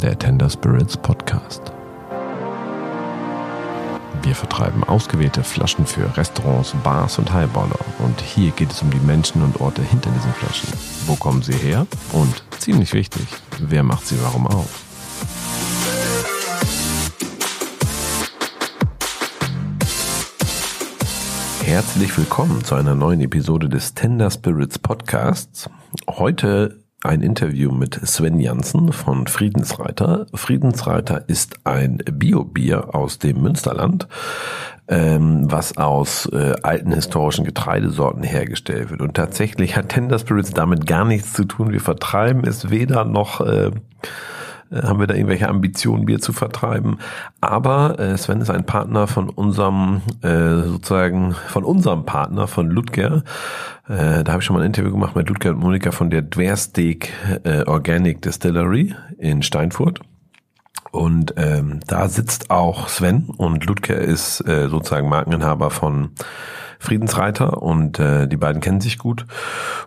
der 0.00 0.18
Tender 0.18 0.48
Spirits 0.48 0.96
Podcast. 0.96 1.72
Wir 4.22 4.34
vertreiben 4.34 4.84
ausgewählte 4.84 5.42
Flaschen 5.42 5.86
für 5.86 6.16
Restaurants, 6.16 6.74
Bars 6.82 7.18
und 7.18 7.32
Highballer. 7.32 7.78
Und 7.98 8.20
hier 8.20 8.52
geht 8.52 8.70
es 8.70 8.82
um 8.82 8.90
die 8.90 9.00
Menschen 9.00 9.42
und 9.42 9.60
Orte 9.60 9.82
hinter 9.82 10.10
diesen 10.10 10.32
Flaschen. 10.32 10.68
Wo 11.06 11.16
kommen 11.16 11.42
sie 11.42 11.54
her? 11.54 11.86
Und 12.12 12.42
ziemlich 12.58 12.92
wichtig, 12.94 13.26
wer 13.58 13.82
macht 13.82 14.06
sie 14.06 14.16
warum 14.22 14.46
auf? 14.46 14.84
Herzlich 21.64 22.16
willkommen 22.16 22.64
zu 22.64 22.74
einer 22.74 22.94
neuen 22.94 23.20
Episode 23.20 23.68
des 23.68 23.94
Tender 23.94 24.30
Spirits 24.30 24.78
Podcasts. 24.78 25.68
Heute 26.08 26.81
ein 27.02 27.22
Interview 27.22 27.72
mit 27.72 27.94
Sven 28.06 28.38
Janssen 28.38 28.92
von 28.92 29.26
Friedensreiter. 29.26 30.26
Friedensreiter 30.34 31.28
ist 31.28 31.56
ein 31.64 31.98
Biobier 31.98 32.94
aus 32.94 33.18
dem 33.18 33.42
Münsterland, 33.42 34.06
ähm, 34.86 35.50
was 35.50 35.76
aus 35.76 36.26
äh, 36.32 36.54
alten 36.62 36.92
historischen 36.92 37.44
Getreidesorten 37.44 38.22
hergestellt 38.22 38.90
wird. 38.90 39.00
Und 39.00 39.14
tatsächlich 39.14 39.76
hat 39.76 39.88
Tender 39.88 40.18
Spirits 40.18 40.52
damit 40.52 40.86
gar 40.86 41.04
nichts 41.04 41.32
zu 41.32 41.44
tun. 41.44 41.72
Wir 41.72 41.80
vertreiben 41.80 42.44
es 42.46 42.70
weder 42.70 43.04
noch 43.04 43.40
äh, 43.40 43.72
haben 44.72 45.00
wir 45.00 45.06
da 45.06 45.14
irgendwelche 45.14 45.48
Ambitionen, 45.48 46.06
Bier 46.06 46.20
zu 46.20 46.32
vertreiben. 46.32 46.98
Aber 47.40 47.98
äh, 47.98 48.16
Sven 48.16 48.40
ist 48.40 48.50
ein 48.50 48.64
Partner 48.64 49.06
von 49.06 49.28
unserem, 49.28 50.02
äh, 50.22 50.62
sozusagen, 50.62 51.34
von 51.48 51.64
unserem 51.64 52.04
Partner, 52.04 52.46
von 52.46 52.70
Ludger. 52.70 53.24
Äh, 53.88 54.24
da 54.24 54.32
habe 54.32 54.40
ich 54.40 54.44
schon 54.44 54.56
mal 54.56 54.62
ein 54.62 54.66
Interview 54.66 54.90
gemacht 54.90 55.16
mit 55.16 55.28
Ludger 55.28 55.50
und 55.50 55.58
Monika 55.58 55.90
von 55.90 56.10
der 56.10 56.22
Dwersteak 56.22 57.12
äh, 57.44 57.64
Organic 57.64 58.22
Distillery 58.22 58.94
in 59.18 59.42
Steinfurt. 59.42 60.00
Und 60.90 61.34
ähm, 61.38 61.80
da 61.86 62.08
sitzt 62.08 62.50
auch 62.50 62.88
Sven 62.88 63.30
und 63.36 63.64
Ludger 63.64 63.96
ist 63.96 64.46
äh, 64.46 64.68
sozusagen 64.68 65.08
Markeninhaber 65.08 65.70
von 65.70 66.10
Friedensreiter 66.82 67.62
und 67.62 68.00
äh, 68.00 68.26
die 68.26 68.36
beiden 68.36 68.60
kennen 68.60 68.80
sich 68.80 68.98
gut. 68.98 69.24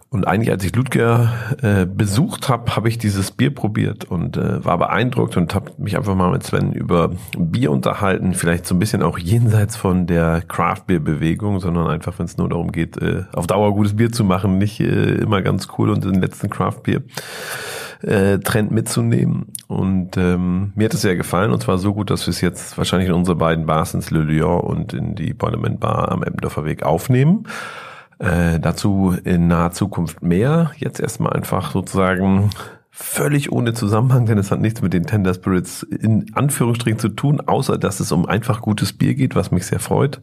Und 0.09 0.25
eigentlich, 0.25 0.49
als 0.49 0.63
ich 0.63 0.73
Ludger 0.73 1.33
äh, 1.61 1.85
besucht 1.85 2.47
habe, 2.47 2.73
habe 2.75 2.87
ich 2.87 2.97
dieses 2.97 3.31
Bier 3.31 3.53
probiert 3.53 4.05
und 4.05 4.37
äh, 4.37 4.63
war 4.63 4.77
beeindruckt 4.77 5.35
und 5.35 5.53
habe 5.53 5.71
mich 5.77 5.97
einfach 5.97 6.15
mal 6.15 6.31
mit 6.31 6.43
Sven 6.43 6.71
über 6.71 7.11
Bier 7.37 7.71
unterhalten. 7.71 8.33
Vielleicht 8.33 8.65
so 8.65 8.75
ein 8.75 8.79
bisschen 8.79 9.03
auch 9.03 9.17
jenseits 9.17 9.75
von 9.75 10.07
der 10.07 10.41
Craft-Bier-Bewegung, 10.47 11.59
sondern 11.59 11.87
einfach, 11.87 12.17
wenn 12.17 12.27
es 12.27 12.37
nur 12.37 12.47
darum 12.47 12.71
geht, 12.71 12.95
äh, 12.97 13.23
auf 13.33 13.45
Dauer 13.45 13.73
gutes 13.73 13.97
Bier 13.97 14.11
zu 14.11 14.23
machen, 14.23 14.57
nicht 14.57 14.79
äh, 14.79 15.15
immer 15.15 15.41
ganz 15.41 15.67
cool 15.77 15.89
und 15.89 16.05
den 16.05 16.21
letzten 16.21 16.49
Craft-Bier 16.49 17.03
äh, 18.05 18.39
Trend 18.39 18.71
mitzunehmen. 18.71 19.47
Und 19.67 20.17
ähm, 20.17 20.71
mir 20.75 20.85
hat 20.85 20.93
es 20.93 21.01
sehr 21.01 21.15
gefallen 21.15 21.51
und 21.51 21.61
zwar 21.61 21.77
so 21.77 21.93
gut, 21.93 22.09
dass 22.09 22.27
wir 22.27 22.31
es 22.31 22.41
jetzt 22.41 22.77
wahrscheinlich 22.77 23.09
in 23.09 23.15
unsere 23.15 23.35
beiden 23.35 23.65
Bars 23.65 23.93
ins 23.93 24.11
Le 24.11 24.21
Lion 24.21 24.61
und 24.61 24.93
in 24.93 25.15
die 25.15 25.33
Parliament 25.33 25.79
Bar 25.79 26.11
am 26.11 26.23
Eppendorfer 26.23 26.65
Weg 26.65 26.83
aufnehmen. 26.83 27.47
Äh, 28.19 28.59
dazu 28.59 29.15
in 29.23 29.47
naher 29.47 29.71
Zukunft 29.71 30.23
mehr. 30.23 30.71
Jetzt 30.77 30.99
erstmal 30.99 31.33
einfach 31.33 31.71
sozusagen 31.71 32.49
völlig 32.97 33.51
ohne 33.51 33.73
Zusammenhang, 33.73 34.25
denn 34.25 34.37
es 34.37 34.51
hat 34.51 34.61
nichts 34.61 34.81
mit 34.81 34.93
den 34.93 35.05
Tender 35.05 35.33
Spirits 35.33 35.83
in 35.83 36.33
Anführungsstrichen 36.33 36.97
zu 36.97 37.09
tun, 37.09 37.41
außer 37.41 37.77
dass 37.77 37.99
es 37.99 38.13
um 38.13 38.25
einfach 38.25 38.61
gutes 38.61 38.93
Bier 38.93 39.15
geht, 39.15 39.35
was 39.35 39.51
mich 39.51 39.65
sehr 39.65 39.79
freut. 39.79 40.21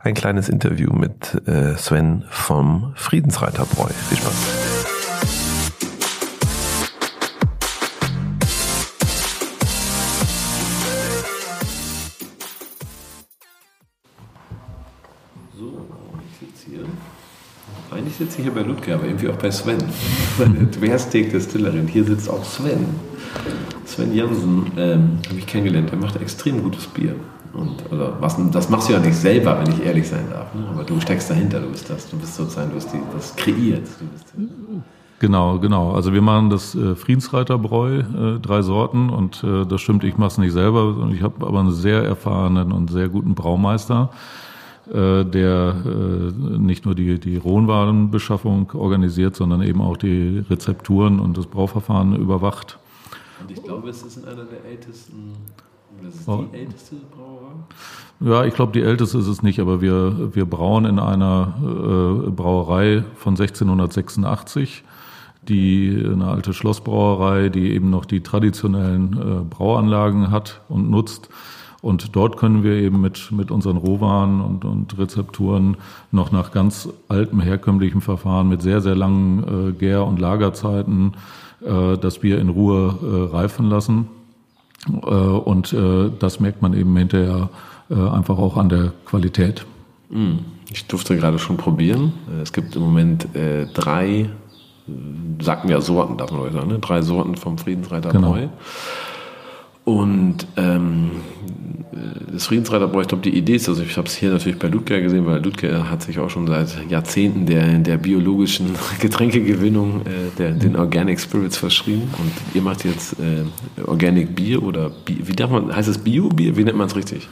Ein 0.00 0.12
kleines 0.12 0.50
Interview 0.50 0.92
mit 0.92 1.40
äh, 1.48 1.74
Sven 1.76 2.24
vom 2.28 2.92
Friedensreiterbräu. 2.96 3.88
Viel 3.88 4.18
Spaß. 4.18 4.81
Ich 18.12 18.18
sitze 18.18 18.42
hier 18.42 18.52
bei 18.52 18.60
Ludger, 18.60 18.96
aber 18.96 19.06
irgendwie 19.06 19.30
auch 19.30 19.36
bei 19.36 19.50
Sven. 19.50 19.78
Dwersteak 20.78 21.30
Distillerin. 21.30 21.88
Hier 21.88 22.04
sitzt 22.04 22.28
auch 22.28 22.44
Sven. 22.44 22.84
Sven 23.86 24.14
Jansen 24.14 24.70
ähm, 24.76 25.18
habe 25.26 25.38
ich 25.38 25.46
kennengelernt. 25.46 25.90
Der 25.90 25.98
macht 25.98 26.20
extrem 26.20 26.62
gutes 26.62 26.86
Bier. 26.88 27.14
Und, 27.54 27.82
also, 27.90 28.12
was, 28.20 28.36
das 28.50 28.68
machst 28.68 28.90
du 28.90 28.92
ja 28.92 28.98
nicht 28.98 29.16
selber, 29.16 29.58
wenn 29.58 29.72
ich 29.72 29.82
ehrlich 29.82 30.06
sein 30.06 30.26
darf. 30.30 30.52
Ne? 30.54 30.62
Aber 30.70 30.84
du 30.84 31.00
steckst 31.00 31.30
dahinter, 31.30 31.60
du 31.60 31.70
bist 31.70 31.88
das. 31.88 32.10
Du 32.10 32.18
bist 32.18 32.34
sozusagen, 32.34 32.68
du 32.68 32.76
hast 32.76 32.92
die, 32.92 33.00
das 33.14 33.34
kreiert. 33.34 33.88
Genau, 35.18 35.58
genau. 35.58 35.92
Also 35.92 36.12
wir 36.12 36.20
machen 36.20 36.50
das 36.50 36.74
äh, 36.74 36.94
Friedensreiterbräu, 36.94 38.00
äh, 38.00 38.40
drei 38.40 38.60
Sorten 38.60 39.08
und 39.08 39.42
äh, 39.42 39.64
das 39.64 39.80
stimmt, 39.80 40.04
ich 40.04 40.18
mache 40.18 40.32
es 40.32 40.38
nicht 40.38 40.52
selber, 40.52 41.08
ich 41.14 41.22
habe 41.22 41.46
aber 41.46 41.60
einen 41.60 41.72
sehr 41.72 42.02
erfahrenen 42.02 42.72
und 42.72 42.90
sehr 42.90 43.08
guten 43.08 43.34
Braumeister, 43.36 44.10
äh, 44.88 45.24
der 45.24 45.76
äh, 45.84 46.58
nicht 46.58 46.84
nur 46.84 46.94
die, 46.94 47.18
die 47.18 47.36
Rohnwarenbeschaffung 47.36 48.72
organisiert, 48.72 49.36
sondern 49.36 49.62
eben 49.62 49.80
auch 49.80 49.96
die 49.96 50.44
Rezepturen 50.50 51.20
und 51.20 51.36
das 51.36 51.46
Brauverfahren 51.46 52.16
überwacht. 52.16 52.78
Und 53.40 53.50
ich 53.50 53.62
glaube, 53.62 53.88
es 53.90 54.02
ist 54.02 54.18
in 54.18 54.24
einer 54.24 54.44
der 54.44 54.64
ältesten, 54.64 55.32
das 56.02 56.14
ist 56.14 56.28
oh. 56.28 56.46
die 56.52 56.56
älteste 56.56 56.96
Brauerei? 57.16 57.52
Ja, 58.20 58.44
ich 58.44 58.54
glaube, 58.54 58.72
die 58.72 58.82
älteste 58.82 59.18
ist 59.18 59.26
es 59.26 59.42
nicht, 59.42 59.60
aber 59.60 59.80
wir, 59.80 60.34
wir 60.34 60.46
brauen 60.46 60.84
in 60.84 60.98
einer 60.98 61.54
äh, 61.60 62.30
Brauerei 62.30 63.04
von 63.16 63.32
1686 63.32 64.84
die 65.48 66.04
eine 66.04 66.26
alte 66.28 66.54
Schlossbrauerei, 66.54 67.48
die 67.48 67.72
eben 67.72 67.90
noch 67.90 68.04
die 68.04 68.20
traditionellen 68.20 69.12
äh, 69.12 69.44
Brauanlagen 69.44 70.30
hat 70.30 70.60
und 70.68 70.88
nutzt. 70.90 71.28
Und 71.82 72.14
dort 72.14 72.36
können 72.36 72.62
wir 72.62 72.74
eben 72.74 73.00
mit, 73.00 73.32
mit 73.32 73.50
unseren 73.50 73.76
Rohwaren 73.76 74.40
und, 74.40 74.64
und 74.64 74.96
Rezepturen 74.96 75.76
noch 76.12 76.30
nach 76.30 76.52
ganz 76.52 76.88
altem, 77.08 77.40
herkömmlichem 77.40 78.00
Verfahren 78.00 78.48
mit 78.48 78.62
sehr, 78.62 78.80
sehr 78.80 78.94
langen 78.94 79.70
äh, 79.70 79.72
Gär- 79.72 80.06
und 80.06 80.20
Lagerzeiten 80.20 81.14
äh, 81.60 81.98
das 81.98 82.20
Bier 82.20 82.38
in 82.38 82.48
Ruhe 82.50 82.94
äh, 83.02 83.34
reifen 83.34 83.68
lassen. 83.68 84.06
Äh, 84.88 85.08
und 85.08 85.72
äh, 85.72 86.10
das 86.20 86.38
merkt 86.38 86.62
man 86.62 86.72
eben 86.72 86.96
hinterher 86.96 87.50
äh, 87.90 87.94
einfach 87.94 88.38
auch 88.38 88.56
an 88.56 88.68
der 88.68 88.92
Qualität. 89.04 89.66
Hm. 90.10 90.38
Ich 90.70 90.86
durfte 90.86 91.16
gerade 91.16 91.40
schon 91.40 91.56
probieren. 91.56 92.12
Es 92.42 92.52
gibt 92.52 92.76
im 92.76 92.82
Moment 92.82 93.34
äh, 93.34 93.66
drei, 93.66 94.30
sagen 95.40 95.68
wir 95.68 95.80
Sorten, 95.80 96.16
darf 96.16 96.30
man 96.30 96.52
sagen, 96.52 96.68
ne? 96.68 96.78
drei 96.78 97.02
Sorten 97.02 97.34
vom 97.34 97.58
Friedensreiter 97.58 98.10
genau. 98.10 98.32
Bräu. 98.32 98.48
Und 99.84 100.46
ähm, 100.56 101.10
das 102.32 102.46
Friedensreiterbräu, 102.46 103.02
ich 103.02 103.08
glaube, 103.08 103.22
die 103.22 103.36
Idee 103.36 103.56
ist, 103.56 103.68
also 103.68 103.82
ich 103.82 103.96
habe 103.96 104.06
es 104.06 104.14
hier 104.14 104.30
natürlich 104.30 104.58
bei 104.58 104.68
Ludger 104.68 105.00
gesehen, 105.00 105.26
weil 105.26 105.42
Ludger 105.42 105.90
hat 105.90 106.02
sich 106.02 106.18
auch 106.18 106.30
schon 106.30 106.46
seit 106.46 106.88
Jahrzehnten 106.88 107.46
der, 107.46 107.78
der 107.78 107.96
biologischen 107.98 108.74
Getränkegewinnung, 109.00 110.02
äh, 110.02 110.36
der, 110.38 110.52
den 110.52 110.76
Organic 110.76 111.20
Spirits 111.20 111.56
verschrieben. 111.56 112.02
Und 112.18 112.32
ihr 112.54 112.62
macht 112.62 112.84
jetzt 112.84 113.16
äh, 113.20 113.44
Organic 113.84 114.34
Bier 114.34 114.62
oder 114.62 114.92
wie 115.06 115.32
darf 115.32 115.50
man, 115.50 115.74
heißt 115.74 115.88
es 115.88 115.98
Bio-Bier? 115.98 116.56
Wie 116.56 116.64
nennt 116.64 116.78
man 116.78 116.86
es 116.86 116.96
richtig? 116.96 117.28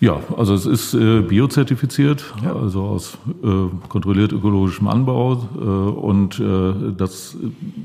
Ja, 0.00 0.20
also 0.36 0.54
es 0.54 0.66
ist 0.66 0.94
äh, 0.94 1.22
biozertifiziert, 1.22 2.24
ja. 2.42 2.54
also 2.54 2.82
aus 2.82 3.16
äh, 3.42 3.48
kontrolliert 3.88 4.32
ökologischem 4.32 4.88
Anbau. 4.88 5.48
Äh, 5.56 5.64
und 5.64 6.38
äh, 6.40 6.92
das 6.96 7.36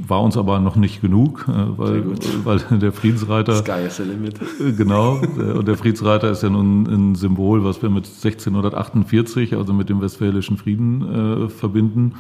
war 0.08 0.22
uns 0.22 0.36
aber 0.36 0.59
noch 0.59 0.75
nicht 0.75 1.02
genug, 1.02 1.46
äh, 1.48 1.78
weil, 1.78 2.03
weil 2.44 2.59
der 2.80 2.92
Friedensreiter. 2.92 3.56
Sky 3.56 3.86
is 3.86 3.98
the 3.98 4.03
limit. 4.03 4.40
Äh, 4.59 4.74
genau. 4.74 5.19
und 5.56 5.68
der 5.68 5.78
Friedensreiter 5.78 6.31
ist 6.31 6.44
ja 6.44 6.50
nun 6.50 6.88
ein 6.88 7.16
Symbol, 7.16 7.64
was 7.64 7.81
wir 7.81 7.90
mit 7.90 8.06
1648, 8.06 9.56
also 9.56 9.74
mit 9.74 9.90
dem 9.90 10.02
Westfälischen 10.02 10.58
Frieden, 10.58 11.46
äh, 11.46 11.50
verbinden. 11.50 12.16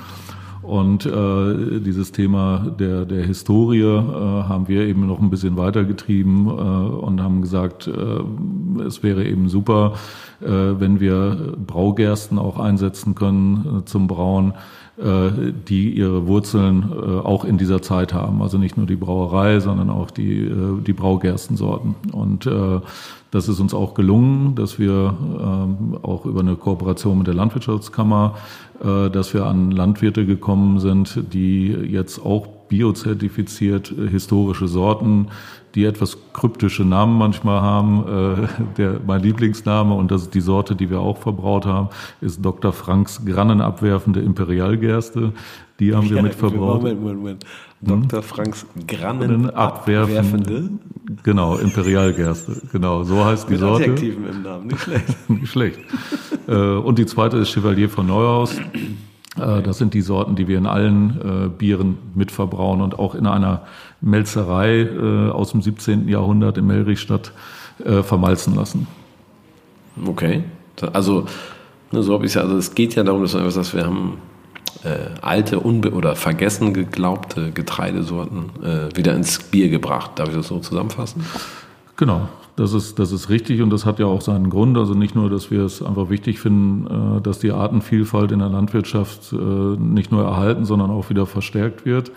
Und 0.69 1.03
äh, 1.07 1.79
dieses 1.79 2.11
Thema 2.11 2.71
der, 2.79 3.05
der 3.05 3.25
Historie 3.25 3.81
äh, 3.81 4.43
haben 4.43 4.67
wir 4.67 4.85
eben 4.85 5.07
noch 5.07 5.19
ein 5.19 5.31
bisschen 5.31 5.57
weitergetrieben 5.57 6.45
äh, 6.45 6.49
und 6.51 7.23
haben 7.23 7.41
gesagt, 7.41 7.87
äh, 7.87 8.83
es 8.83 9.01
wäre 9.01 9.25
eben 9.25 9.49
super, 9.49 9.93
äh, 10.41 10.45
wenn 10.45 10.99
wir 10.99 11.55
Braugersten 11.65 12.37
auch 12.37 12.59
einsetzen 12.59 13.15
können 13.15 13.79
äh, 13.79 13.85
zum 13.85 14.05
Brauen, 14.05 14.53
äh, 14.99 15.53
die 15.67 15.89
ihre 15.89 16.27
Wurzeln 16.27 16.91
äh, 16.91 17.19
auch 17.25 17.45
in 17.45 17.57
dieser 17.57 17.81
Zeit 17.81 18.13
haben. 18.13 18.43
Also 18.43 18.59
nicht 18.59 18.77
nur 18.77 18.85
die 18.85 18.95
Brauerei, 18.95 19.59
sondern 19.61 19.89
auch 19.89 20.11
die, 20.11 20.41
äh, 20.41 20.81
die 20.85 20.93
Braugerstensorten. 20.93 21.95
Und 22.11 22.47
das 23.31 23.47
ist 23.47 23.59
uns 23.59 23.73
auch 23.73 23.93
gelungen, 23.93 24.55
dass 24.55 24.79
wir 24.79 25.15
ähm, 25.21 25.97
auch 26.01 26.25
über 26.25 26.39
eine 26.39 26.55
Kooperation 26.55 27.17
mit 27.17 27.27
der 27.27 27.35
Landwirtschaftskammer, 27.35 28.35
äh, 28.83 29.09
dass 29.09 29.33
wir 29.33 29.45
an 29.45 29.71
Landwirte 29.71 30.25
gekommen 30.25 30.79
sind, 30.79 31.33
die 31.33 31.67
jetzt 31.67 32.25
auch 32.25 32.47
biozertifiziert 32.69 33.91
äh, 33.91 34.07
historische 34.09 34.67
Sorten, 34.67 35.27
die 35.75 35.85
etwas 35.85 36.17
kryptische 36.33 36.83
Namen 36.83 37.17
manchmal 37.17 37.61
haben. 37.61 38.05
Äh, 38.07 38.47
der, 38.77 38.99
mein 39.05 39.21
Lieblingsname, 39.21 39.93
und 39.93 40.09
das 40.09 40.23
ist 40.23 40.33
die 40.33 40.41
Sorte, 40.41 40.75
die 40.75 40.89
wir 40.89 40.99
auch 40.99 41.17
verbraut 41.17 41.65
haben, 41.65 41.89
ist 42.21 42.43
Dr. 42.43 42.73
Franks 42.73 43.23
Grannenabwerfende 43.25 44.21
Imperialgerste. 44.21 45.33
Die 45.79 45.95
haben 45.95 46.07
ja, 46.07 46.15
wir 46.15 46.23
mit 46.23 46.35
verbraut. 46.35 46.81
Moment, 46.81 47.01
Moment, 47.01 47.19
Moment. 47.19 47.45
Dr. 47.81 48.21
Franks 48.21 48.65
Grannenabwerfende? 48.87 50.69
Genau, 51.23 51.57
Imperialgerste. 51.57 52.61
Genau, 52.71 53.03
so 53.03 53.23
heißt 53.23 53.47
die 53.47 53.53
mit 53.53 53.61
Sorte. 53.61 53.83
Adjektiven 53.83 54.27
im 54.27 54.41
Namen, 54.43 54.67
nicht 54.67 54.81
schlecht. 54.81 55.05
nicht 55.29 55.51
schlecht. 55.51 55.79
Äh, 56.47 56.53
und 56.53 56.99
die 56.99 57.05
zweite 57.05 57.37
ist 57.37 57.49
Chevalier 57.49 57.89
von 57.89 58.07
Neuhaus. 58.07 58.59
Äh, 59.37 59.61
das 59.61 59.77
sind 59.77 59.93
die 59.93 60.01
Sorten, 60.01 60.35
die 60.35 60.47
wir 60.47 60.57
in 60.57 60.65
allen 60.65 61.45
äh, 61.45 61.49
Bieren 61.49 61.97
mitverbrauen 62.15 62.81
und 62.81 62.99
auch 62.99 63.15
in 63.15 63.27
einer 63.27 63.63
Melzerei 64.01 64.81
äh, 64.81 65.29
aus 65.29 65.51
dem 65.51 65.61
17. 65.61 66.07
Jahrhundert 66.07 66.57
in 66.57 66.67
Melrichstadt 66.67 67.31
vermalzen 68.03 68.55
lassen. 68.55 68.87
Okay. 70.05 70.43
Also, 70.91 71.27
ne, 71.93 72.03
so 72.03 72.13
habe 72.13 72.25
ich 72.25 72.31
es 72.31 72.35
ja, 72.35 72.41
also 72.41 72.57
es 72.57 72.75
geht 72.75 72.93
ja 72.95 73.03
darum, 73.05 73.21
dass 73.21 73.33
wir 73.73 73.85
haben 73.85 74.17
äh, 74.83 75.19
alte 75.21 75.59
unbe 75.59 75.91
oder 75.93 76.15
vergessen 76.15 76.73
geglaubte 76.73 77.51
Getreidesorten 77.51 78.51
äh, 78.63 78.95
wieder 78.95 79.15
ins 79.15 79.39
Bier 79.39 79.69
gebracht. 79.69 80.11
Darf 80.15 80.29
ich 80.29 80.35
das 80.35 80.47
so 80.47 80.59
zusammenfassen? 80.59 81.25
Genau. 81.97 82.29
Das 82.55 82.73
ist, 82.73 82.99
das 82.99 83.13
ist 83.13 83.29
richtig 83.29 83.61
und 83.61 83.69
das 83.69 83.85
hat 83.85 83.99
ja 83.99 84.05
auch 84.05 84.19
seinen 84.19 84.49
Grund. 84.49 84.77
Also 84.77 84.93
nicht 84.93 85.15
nur, 85.15 85.29
dass 85.29 85.49
wir 85.49 85.61
es 85.61 85.81
einfach 85.81 86.09
wichtig 86.09 86.41
finden, 86.41 87.17
äh, 87.17 87.21
dass 87.21 87.39
die 87.39 87.51
Artenvielfalt 87.51 88.33
in 88.33 88.39
der 88.39 88.49
Landwirtschaft 88.49 89.31
äh, 89.31 89.35
nicht 89.35 90.11
nur 90.11 90.25
erhalten, 90.25 90.65
sondern 90.65 90.91
auch 90.91 91.09
wieder 91.09 91.25
verstärkt 91.25 91.85
wird. 91.85 92.11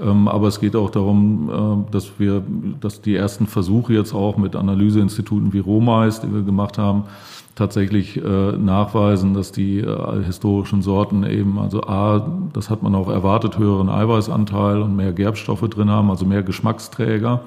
Ähm, 0.00 0.26
aber 0.26 0.48
es 0.48 0.58
geht 0.58 0.74
auch 0.74 0.90
darum, 0.90 1.86
äh, 1.88 1.92
dass 1.92 2.18
wir, 2.18 2.42
dass 2.80 3.02
die 3.02 3.14
ersten 3.14 3.46
Versuche 3.46 3.92
jetzt 3.92 4.12
auch 4.12 4.36
mit 4.36 4.56
Analyseinstituten 4.56 5.52
wie 5.52 5.60
Romais, 5.60 6.20
die 6.20 6.32
wir 6.32 6.42
gemacht 6.42 6.76
haben, 6.76 7.04
tatsächlich 7.54 8.20
nachweisen, 8.20 9.34
dass 9.34 9.52
die 9.52 9.84
historischen 10.24 10.82
Sorten 10.82 11.24
eben, 11.24 11.58
also 11.58 11.82
A, 11.82 12.26
das 12.52 12.70
hat 12.70 12.82
man 12.82 12.94
auch 12.94 13.08
erwartet, 13.08 13.58
höheren 13.58 13.88
Eiweißanteil 13.88 14.82
und 14.82 14.96
mehr 14.96 15.12
Gerbstoffe 15.12 15.68
drin 15.68 15.90
haben, 15.90 16.10
also 16.10 16.26
mehr 16.26 16.42
Geschmacksträger. 16.42 17.42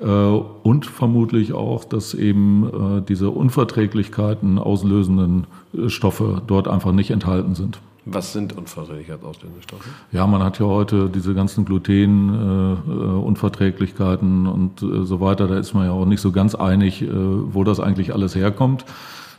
Äh, 0.00 0.06
und 0.06 0.86
vermutlich 0.86 1.52
auch, 1.52 1.84
dass 1.84 2.14
eben 2.14 2.98
äh, 2.98 3.02
diese 3.02 3.30
Unverträglichkeiten 3.30 4.58
auslösenden 4.58 5.46
äh, 5.72 5.88
Stoffe 5.88 6.42
dort 6.46 6.68
einfach 6.68 6.92
nicht 6.92 7.10
enthalten 7.10 7.54
sind. 7.54 7.80
Was 8.06 8.34
sind 8.34 8.54
Unverträglichkeitsauslösende 8.56 9.62
Stoffe? 9.62 9.88
Ja, 10.12 10.26
man 10.26 10.42
hat 10.42 10.58
ja 10.58 10.66
heute 10.66 11.08
diese 11.08 11.32
ganzen 11.32 11.64
Gluten-Unverträglichkeiten 11.64 14.46
und 14.46 14.80
so 14.80 15.20
weiter. 15.20 15.48
Da 15.48 15.56
ist 15.56 15.72
man 15.72 15.86
ja 15.86 15.92
auch 15.92 16.04
nicht 16.04 16.20
so 16.20 16.30
ganz 16.30 16.54
einig, 16.54 17.02
wo 17.08 17.64
das 17.64 17.80
eigentlich 17.80 18.12
alles 18.12 18.34
herkommt. 18.34 18.84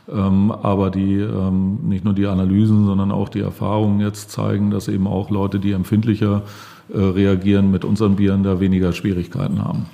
Ähm, 0.08 0.50
aber 0.52 0.90
die, 0.90 1.16
ähm, 1.16 1.78
nicht 1.82 2.04
nur 2.04 2.14
die 2.14 2.26
Analysen, 2.26 2.86
sondern 2.86 3.10
auch 3.10 3.28
die 3.28 3.40
Erfahrungen 3.40 4.00
jetzt 4.00 4.30
zeigen, 4.30 4.70
dass 4.70 4.88
eben 4.88 5.06
auch 5.06 5.30
Leute, 5.30 5.58
die 5.58 5.72
empfindlicher 5.72 6.42
reagieren, 6.88 7.72
mit 7.72 7.84
unseren 7.84 8.14
Bieren 8.14 8.44
da 8.44 8.60
weniger 8.60 8.92
Schwierigkeiten 8.92 9.64
haben. 9.64 9.86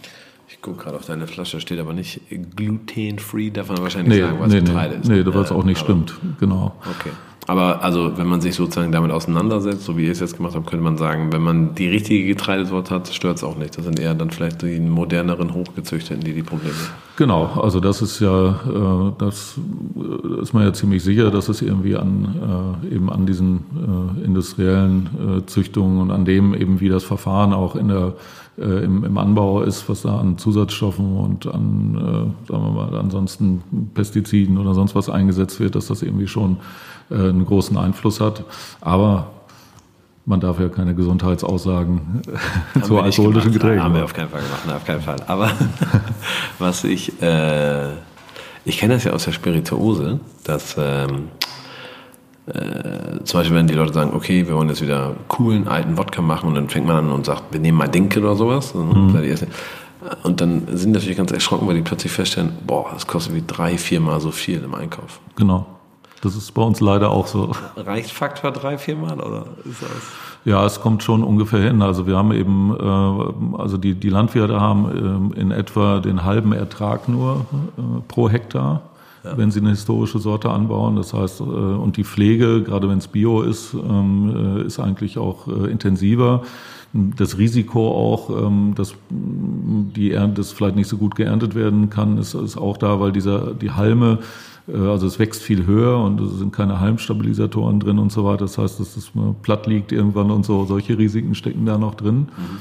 Ich 0.46 0.60
gucke 0.60 0.82
gerade 0.84 0.96
auf 0.96 1.06
deine 1.06 1.26
Flasche, 1.26 1.58
steht 1.58 1.80
aber 1.80 1.94
nicht 1.94 2.20
gluten-free, 2.54 3.48
darf 3.48 3.68
man 3.68 3.78
wahrscheinlich 3.78 4.18
nee, 4.18 4.20
sagen, 4.20 4.38
was 4.38 4.52
nee, 4.52 4.60
Getreide 4.60 4.94
nee, 4.96 5.20
ist. 5.20 5.26
Nee, 5.26 5.34
was 5.34 5.50
auch 5.50 5.64
nicht 5.64 5.78
aber, 5.78 5.86
stimmt, 5.86 6.14
genau. 6.38 6.74
Okay. 6.80 7.12
Aber 7.52 7.84
also, 7.84 8.16
wenn 8.16 8.28
man 8.28 8.40
sich 8.40 8.54
sozusagen 8.54 8.93
damit 8.93 9.10
auseinandersetzt, 9.10 9.84
so 9.84 9.99
wie 9.99 10.06
ihr 10.06 10.12
es 10.12 10.20
jetzt 10.20 10.38
gemacht 10.38 10.54
habt, 10.54 10.66
könnte 10.70 10.82
man 10.82 10.96
sagen, 10.96 11.34
wenn 11.34 11.43
man 11.43 11.75
die 11.75 11.87
richtige 11.87 12.26
Getreidesorte 12.26 12.94
hat, 12.94 13.08
stört 13.08 13.37
es 13.37 13.44
auch 13.44 13.58
nicht. 13.58 13.76
Das 13.76 13.84
sind 13.84 14.00
eher 14.00 14.14
dann 14.14 14.31
vielleicht 14.31 14.62
die 14.62 14.81
moderneren 14.81 15.52
Hochgezüchteten, 15.52 16.25
die 16.25 16.32
die 16.32 16.43
Probleme 16.43 16.72
haben. 16.72 16.94
Genau, 17.16 17.44
also 17.62 17.78
das 17.78 18.00
ist 18.00 18.20
ja, 18.20 18.52
äh, 18.52 19.12
das 19.19 19.56
äh, 19.94 20.40
ist 20.40 20.54
man 20.54 20.64
ja 20.64 20.72
ziemlich 20.72 21.04
sicher, 21.04 21.31
dass 21.31 21.50
es 21.50 21.60
irgendwie 21.60 21.94
an 21.94 22.81
äh, 22.90 22.94
eben 22.94 23.12
an 23.12 23.26
diesen 23.26 23.60
industriellen 24.25 25.44
Züchtungen 25.44 26.00
und 26.00 26.10
an 26.10 26.25
dem 26.25 26.55
eben 26.55 26.81
wie 26.81 26.88
das 26.88 27.05
Verfahren 27.05 27.52
auch 27.52 27.76
in 27.76 27.88
der 27.88 28.14
äh, 28.58 28.84
im, 28.84 29.02
im, 29.05 29.16
Anbau 29.16 29.62
ist, 29.62 29.88
was 29.88 30.02
da 30.02 30.19
an 30.19 30.37
Zusatzstoffen 30.37 31.16
und 31.16 31.46
an, 31.46 31.94
äh, 31.94 32.50
sagen 32.52 32.64
wir 32.64 32.70
mal, 32.70 32.98
ansonsten 32.98 33.62
Pestiziden 33.94 34.58
oder 34.58 34.75
sonst 34.75 34.94
was 34.94 35.08
eingesetzt 35.08 35.58
wird, 35.58 35.75
dass 35.75 35.87
das 35.87 36.02
irgendwie 36.02 36.26
schon 36.26 36.52
äh, 36.52 37.01
einen 37.12 37.44
großen 37.44 37.76
Einfluss 37.76 38.20
hat. 38.20 38.44
Aber 38.80 39.28
man 40.24 40.40
darf 40.40 40.60
ja 40.60 40.68
keine 40.68 40.94
Gesundheitsaussagen 40.94 42.22
zu 42.82 43.00
alkoholischen 43.00 43.52
Getränken 43.52 43.82
Haben 43.82 43.94
wir 43.94 44.04
auf 44.04 44.14
keinen 44.14 44.28
Fall 44.28 44.42
gemacht, 44.42 44.62
nein, 44.66 44.76
auf 44.76 44.84
keinen 44.84 45.02
Fall. 45.02 45.16
Aber 45.26 45.50
was 46.58 46.84
ich, 46.84 47.20
äh, 47.20 47.90
ich 48.64 48.78
kenne 48.78 48.94
das 48.94 49.04
ja 49.04 49.12
aus 49.12 49.24
der 49.24 49.32
Spirituose, 49.32 50.20
dass 50.44 50.76
ähm, 50.78 51.28
äh, 52.46 53.22
zum 53.24 53.40
Beispiel, 53.40 53.56
wenn 53.56 53.66
die 53.66 53.74
Leute 53.74 53.92
sagen, 53.92 54.12
okay, 54.14 54.46
wir 54.46 54.54
wollen 54.54 54.68
jetzt 54.68 54.82
wieder 54.82 55.16
coolen 55.28 55.68
alten 55.68 55.96
Wodka 55.98 56.22
machen 56.22 56.48
und 56.48 56.54
dann 56.54 56.68
fängt 56.68 56.86
man 56.86 56.96
an 56.96 57.10
und 57.10 57.26
sagt, 57.26 57.52
wir 57.52 57.60
nehmen 57.60 57.78
mal 57.78 57.88
Dinkel 57.88 58.24
oder 58.24 58.36
sowas. 58.36 58.74
Mhm. 58.74 59.16
Und 60.24 60.40
dann 60.40 60.66
sind 60.66 60.88
die 60.88 60.92
natürlich 60.92 61.16
ganz 61.16 61.30
erschrocken, 61.30 61.66
weil 61.68 61.76
die 61.76 61.82
plötzlich 61.82 62.10
feststellen, 62.10 62.52
boah, 62.66 62.90
das 62.92 63.06
kostet 63.06 63.34
wie 63.34 63.44
drei, 63.46 63.78
viermal 63.78 64.20
so 64.20 64.32
viel 64.32 64.62
im 64.62 64.74
Einkauf. 64.74 65.20
Genau. 65.36 65.66
Das 66.22 66.36
ist 66.36 66.52
bei 66.52 66.62
uns 66.62 66.80
leider 66.80 67.10
auch 67.10 67.26
so. 67.26 67.52
Reicht 67.76 68.12
Faktor 68.12 68.52
drei, 68.52 68.78
viermal 68.78 69.20
oder 69.20 69.44
ist 69.64 69.82
das? 69.82 69.90
Ja, 70.44 70.64
es 70.64 70.80
kommt 70.80 71.02
schon 71.02 71.22
ungefähr 71.22 71.60
hin. 71.60 71.82
Also 71.82 72.06
wir 72.06 72.16
haben 72.16 72.32
eben, 72.32 72.74
äh, 72.74 73.58
also 73.60 73.76
die, 73.76 73.94
die 73.94 74.08
Landwirte 74.08 74.60
haben 74.60 75.32
äh, 75.36 75.40
in 75.40 75.50
etwa 75.50 76.00
den 76.00 76.24
halben 76.24 76.52
Ertrag 76.52 77.08
nur 77.08 77.46
äh, 77.76 77.82
pro 78.08 78.28
Hektar 78.28 78.82
ja. 79.24 79.36
wenn 79.36 79.50
sie 79.50 79.60
eine 79.60 79.70
historische 79.70 80.19
Sorte 80.19 80.50
anbauen. 80.50 80.96
Das 80.96 81.12
heißt, 81.12 81.40
äh, 81.40 81.44
und 81.44 81.96
die 81.96 82.04
Pflege, 82.04 82.62
gerade 82.62 82.88
wenn 82.88 82.98
es 82.98 83.08
Bio 83.08 83.42
ist, 83.42 83.74
ähm, 83.74 84.58
äh, 84.58 84.66
ist 84.66 84.78
eigentlich 84.78 85.19
auch 85.19 85.48
äh, 85.48 85.70
intensiver. 85.70 86.42
Das 86.92 87.38
Risiko 87.38 87.88
auch, 87.88 88.28
ähm, 88.30 88.74
dass 88.74 88.94
die 89.08 90.12
Ernte 90.12 90.42
das 90.42 90.52
vielleicht 90.52 90.76
nicht 90.76 90.88
so 90.88 90.98
gut 90.98 91.14
geerntet 91.14 91.54
werden 91.54 91.88
kann, 91.88 92.19
ist, 92.19 92.34
ist 92.34 92.58
auch 92.58 92.76
da, 92.76 93.00
weil 93.00 93.12
dieser, 93.12 93.54
die 93.54 93.70
Halme, 93.70 94.19
also 94.68 95.06
es 95.06 95.18
wächst 95.18 95.42
viel 95.42 95.66
höher 95.66 95.98
und 95.98 96.20
es 96.20 96.38
sind 96.38 96.52
keine 96.52 96.78
Halmstabilisatoren 96.78 97.80
drin 97.80 97.98
und 97.98 98.12
so 98.12 98.24
weiter. 98.24 98.44
Das 98.44 98.58
heißt, 98.58 98.78
dass 98.78 98.96
es 98.96 99.10
platt 99.42 99.66
liegt 99.66 99.92
irgendwann 99.92 100.30
und 100.30 100.46
so. 100.46 100.64
Solche 100.66 100.96
Risiken 100.96 101.34
stecken 101.34 101.66
da 101.66 101.78
noch 101.78 101.94
drin. 101.94 102.28
Mhm. 102.36 102.58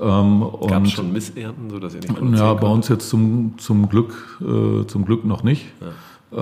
Ähm, 0.00 0.44
Gab 0.68 0.84
es 0.84 0.92
schon 0.92 1.12
Missernten, 1.12 1.70
so 1.70 1.78
dass 1.78 1.94
ihr 1.94 2.00
nicht 2.00 2.38
Ja, 2.38 2.54
bei 2.54 2.68
uns 2.68 2.88
jetzt 2.88 3.08
zum, 3.08 3.54
zum 3.58 3.88
Glück 3.88 4.38
äh, 4.40 4.86
zum 4.86 5.04
Glück 5.04 5.24
noch 5.24 5.42
nicht. 5.42 5.66
Ja. 5.80 5.88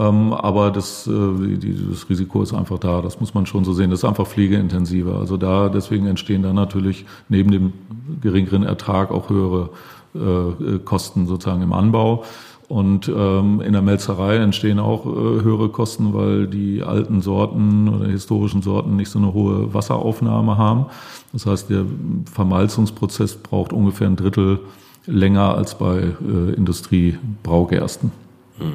Ähm, 0.08 0.32
aber 0.32 0.70
das, 0.70 1.06
äh, 1.06 1.10
die, 1.56 1.74
das 1.90 2.08
Risiko 2.10 2.42
ist 2.42 2.52
einfach 2.52 2.78
da. 2.78 3.00
Das 3.02 3.20
muss 3.20 3.34
man 3.34 3.46
schon 3.46 3.64
so 3.64 3.72
sehen. 3.72 3.90
Das 3.90 4.00
ist 4.00 4.04
einfach 4.04 4.26
pflegeintensiver. 4.26 5.16
Also 5.16 5.36
da 5.36 5.68
deswegen 5.68 6.06
entstehen 6.06 6.42
da 6.42 6.52
natürlich 6.52 7.06
neben 7.28 7.50
dem 7.50 7.72
geringeren 8.20 8.64
Ertrag 8.64 9.10
auch 9.10 9.30
höhere 9.30 9.70
äh, 10.14 10.78
Kosten 10.84 11.26
sozusagen 11.26 11.62
im 11.62 11.72
Anbau. 11.72 12.24
Und 12.68 13.08
ähm, 13.08 13.60
in 13.60 13.72
der 13.72 13.82
Melzerei 13.82 14.36
entstehen 14.36 14.80
auch 14.80 15.06
äh, 15.06 15.08
höhere 15.08 15.68
Kosten, 15.68 16.14
weil 16.14 16.48
die 16.48 16.82
alten 16.82 17.22
Sorten 17.22 17.88
oder 17.88 18.08
historischen 18.08 18.60
Sorten 18.60 18.96
nicht 18.96 19.08
so 19.08 19.20
eine 19.20 19.32
hohe 19.32 19.72
Wasseraufnahme 19.72 20.58
haben. 20.58 20.86
Das 21.32 21.46
heißt, 21.46 21.70
der 21.70 21.84
Vermalzungsprozess 22.32 23.36
braucht 23.36 23.72
ungefähr 23.72 24.08
ein 24.08 24.16
Drittel 24.16 24.60
länger 25.06 25.54
als 25.54 25.78
bei 25.78 25.98
äh, 25.98 26.54
Industriebraugersten. 26.54 28.10
Hm. 28.58 28.72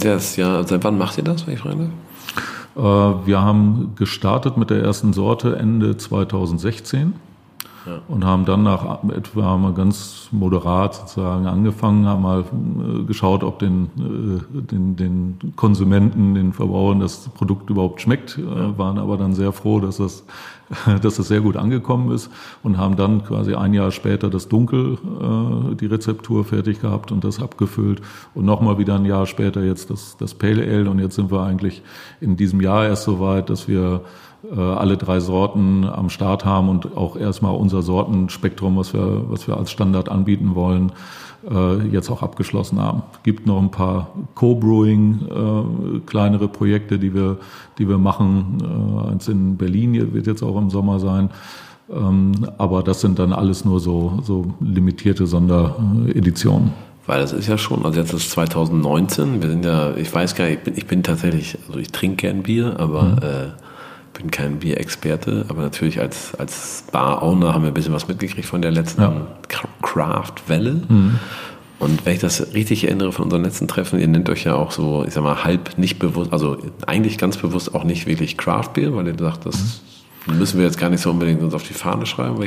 Das 0.00 0.36
ja, 0.36 0.62
seit 0.62 0.84
wann 0.84 0.96
macht 0.96 1.18
ihr 1.18 1.24
das, 1.24 1.44
wenn 1.46 1.54
ich 1.54 1.60
frage? 1.60 1.90
Äh, 2.76 2.80
wir 2.80 3.40
haben 3.40 3.92
gestartet 3.96 4.56
mit 4.56 4.70
der 4.70 4.82
ersten 4.82 5.12
Sorte 5.12 5.56
Ende 5.56 5.96
2016 5.96 7.14
und 8.08 8.24
haben 8.24 8.44
dann 8.44 8.62
nach 8.62 9.02
etwa 9.10 9.42
haben 9.42 9.62
wir 9.62 9.72
ganz 9.72 10.28
moderat 10.30 10.94
sozusagen 10.94 11.46
angefangen, 11.46 12.06
haben 12.06 12.22
mal 12.22 12.40
äh, 12.40 13.04
geschaut, 13.04 13.42
ob 13.42 13.58
den, 13.58 13.90
äh, 13.98 14.62
den, 14.62 14.96
den 14.96 15.52
Konsumenten, 15.56 16.34
den 16.34 16.52
Verbrauchern 16.52 17.00
das 17.00 17.28
Produkt 17.28 17.70
überhaupt 17.70 18.00
schmeckt, 18.00 18.38
äh, 18.38 18.42
ja. 18.42 18.78
waren 18.78 18.98
aber 18.98 19.16
dann 19.16 19.34
sehr 19.34 19.52
froh, 19.52 19.80
dass 19.80 19.96
das, 19.96 20.24
dass 21.02 21.16
das 21.16 21.28
sehr 21.28 21.40
gut 21.40 21.56
angekommen 21.56 22.12
ist 22.12 22.30
und 22.62 22.78
haben 22.78 22.96
dann 22.96 23.24
quasi 23.24 23.54
ein 23.54 23.74
Jahr 23.74 23.90
später 23.90 24.30
das 24.30 24.48
Dunkel, 24.48 24.98
die 25.80 25.86
Rezeptur 25.86 26.44
fertig 26.44 26.80
gehabt 26.80 27.12
und 27.12 27.24
das 27.24 27.42
abgefüllt 27.42 28.00
und 28.34 28.44
nochmal 28.44 28.78
wieder 28.78 28.94
ein 28.94 29.04
Jahr 29.04 29.26
später 29.26 29.62
jetzt 29.62 29.90
das, 29.90 30.16
das 30.16 30.34
Pale 30.34 30.62
Ale 30.62 30.88
und 30.88 30.98
jetzt 30.98 31.16
sind 31.16 31.30
wir 31.30 31.42
eigentlich 31.42 31.82
in 32.20 32.36
diesem 32.36 32.60
Jahr 32.60 32.86
erst 32.86 33.04
so 33.04 33.20
weit, 33.20 33.50
dass 33.50 33.68
wir 33.68 34.02
alle 34.50 34.96
drei 34.96 35.20
Sorten 35.20 35.84
am 35.84 36.10
Start 36.10 36.44
haben 36.44 36.68
und 36.68 36.96
auch 36.96 37.16
erstmal 37.16 37.54
unser 37.54 37.82
Sortenspektrum, 37.82 38.76
was 38.76 38.92
wir, 38.92 39.24
was 39.28 39.46
wir 39.46 39.56
als 39.56 39.70
Standard 39.70 40.08
anbieten 40.08 40.54
wollen, 40.56 40.92
äh, 41.48 41.86
jetzt 41.88 42.10
auch 42.10 42.22
abgeschlossen 42.22 42.80
haben. 42.80 43.02
Es 43.12 43.22
gibt 43.22 43.46
noch 43.46 43.60
ein 43.60 43.70
paar 43.70 44.08
Co-Brewing, 44.34 45.20
äh, 45.28 45.98
kleinere 46.06 46.48
Projekte, 46.48 46.98
die 46.98 47.14
wir, 47.14 47.38
die 47.78 47.88
wir 47.88 47.98
machen. 47.98 48.58
Eins 49.10 49.28
in 49.28 49.56
Berlin 49.56 50.14
wird 50.14 50.26
jetzt 50.26 50.42
auch 50.42 50.56
im 50.56 50.70
Sommer 50.70 50.98
sein. 51.00 51.30
Ähm, 51.90 52.32
aber 52.58 52.82
das 52.82 53.00
sind 53.00 53.18
dann 53.18 53.32
alles 53.32 53.64
nur 53.64 53.80
so, 53.80 54.20
so 54.22 54.46
limitierte 54.60 55.26
Sondereditionen. 55.26 56.72
Weil 57.06 57.20
das 57.20 57.32
ist 57.32 57.48
ja 57.48 57.58
schon, 57.58 57.84
also 57.84 57.98
jetzt 57.98 58.12
ist 58.12 58.30
2019, 58.30 59.42
wir 59.42 59.50
sind 59.50 59.64
ja, 59.64 59.96
ich 59.96 60.14
weiß 60.14 60.36
gar 60.36 60.44
nicht, 60.44 60.58
ich 60.58 60.64
bin, 60.64 60.74
ich 60.76 60.86
bin 60.86 61.02
tatsächlich, 61.02 61.58
also 61.66 61.80
ich 61.80 61.90
trinke 61.90 62.28
gern 62.28 62.44
Bier, 62.44 62.78
aber 62.78 63.02
mhm. 63.02 63.18
äh, 63.18 63.71
bin 64.14 64.30
kein 64.30 64.58
Bierexperte, 64.58 65.46
aber 65.48 65.62
natürlich 65.62 66.00
als, 66.00 66.34
als 66.34 66.84
Bar-Owner 66.92 67.54
haben 67.54 67.62
wir 67.62 67.68
ein 67.68 67.74
bisschen 67.74 67.94
was 67.94 68.08
mitgekriegt 68.08 68.46
von 68.46 68.62
der 68.62 68.70
letzten 68.70 69.02
ja. 69.02 69.26
Craft-Welle. 69.82 70.82
Mhm. 70.88 71.18
Und 71.78 72.06
wenn 72.06 72.14
ich 72.14 72.20
das 72.20 72.54
richtig 72.54 72.84
erinnere 72.84 73.10
von 73.10 73.24
unseren 73.24 73.42
letzten 73.42 73.66
Treffen, 73.66 73.98
ihr 73.98 74.06
nennt 74.06 74.30
euch 74.30 74.44
ja 74.44 74.54
auch 74.54 74.70
so, 74.70 75.04
ich 75.04 75.14
sag 75.14 75.24
mal, 75.24 75.42
halb 75.42 75.78
nicht 75.78 75.98
bewusst, 75.98 76.32
also 76.32 76.56
eigentlich 76.86 77.18
ganz 77.18 77.36
bewusst 77.36 77.74
auch 77.74 77.84
nicht 77.84 78.06
wirklich 78.06 78.36
Craft 78.36 78.70
Beer, 78.74 78.94
weil 78.94 79.08
ihr 79.08 79.16
sagt, 79.18 79.46
das 79.46 79.56
mhm 79.56 79.91
Müssen 80.26 80.58
wir 80.58 80.66
jetzt 80.66 80.78
gar 80.78 80.88
nicht 80.88 81.00
so 81.00 81.10
unbedingt 81.10 81.42
uns 81.42 81.52
auf 81.52 81.64
die 81.64 81.72
Fahne 81.74 82.06
schreiben, 82.06 82.36
oder 82.36 82.44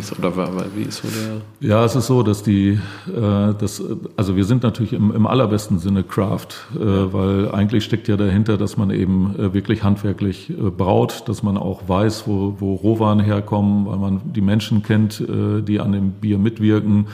wie 0.75 0.83
ist 0.83 1.01
so 1.01 1.07
der? 1.09 1.67
Ja, 1.67 1.83
es 1.83 1.95
ist 1.95 2.07
so, 2.07 2.23
dass 2.23 2.41
die, 2.41 2.79
äh, 3.07 3.53
das, 3.59 3.83
also 4.15 4.37
wir 4.37 4.45
sind 4.45 4.63
natürlich 4.63 4.93
im, 4.93 5.13
im 5.13 5.27
allerbesten 5.27 5.79
Sinne 5.79 6.03
Craft, 6.03 6.47
äh, 6.73 6.79
weil 6.79 7.51
eigentlich 7.51 7.83
steckt 7.83 8.07
ja 8.07 8.15
dahinter, 8.15 8.57
dass 8.57 8.77
man 8.77 8.91
eben 8.91 9.35
äh, 9.37 9.53
wirklich 9.53 9.83
handwerklich 9.83 10.51
äh, 10.51 10.53
braut, 10.53 11.23
dass 11.27 11.43
man 11.43 11.57
auch 11.57 11.89
weiß, 11.89 12.27
wo, 12.27 12.55
wo 12.59 12.75
Rohwaren 12.75 13.19
herkommen, 13.19 13.85
weil 13.87 13.97
man 13.97 14.21
die 14.23 14.41
Menschen 14.41 14.81
kennt, 14.81 15.19
äh, 15.19 15.61
die 15.61 15.81
an 15.81 15.91
dem 15.91 16.11
Bier 16.11 16.37
mitwirken. 16.37 17.07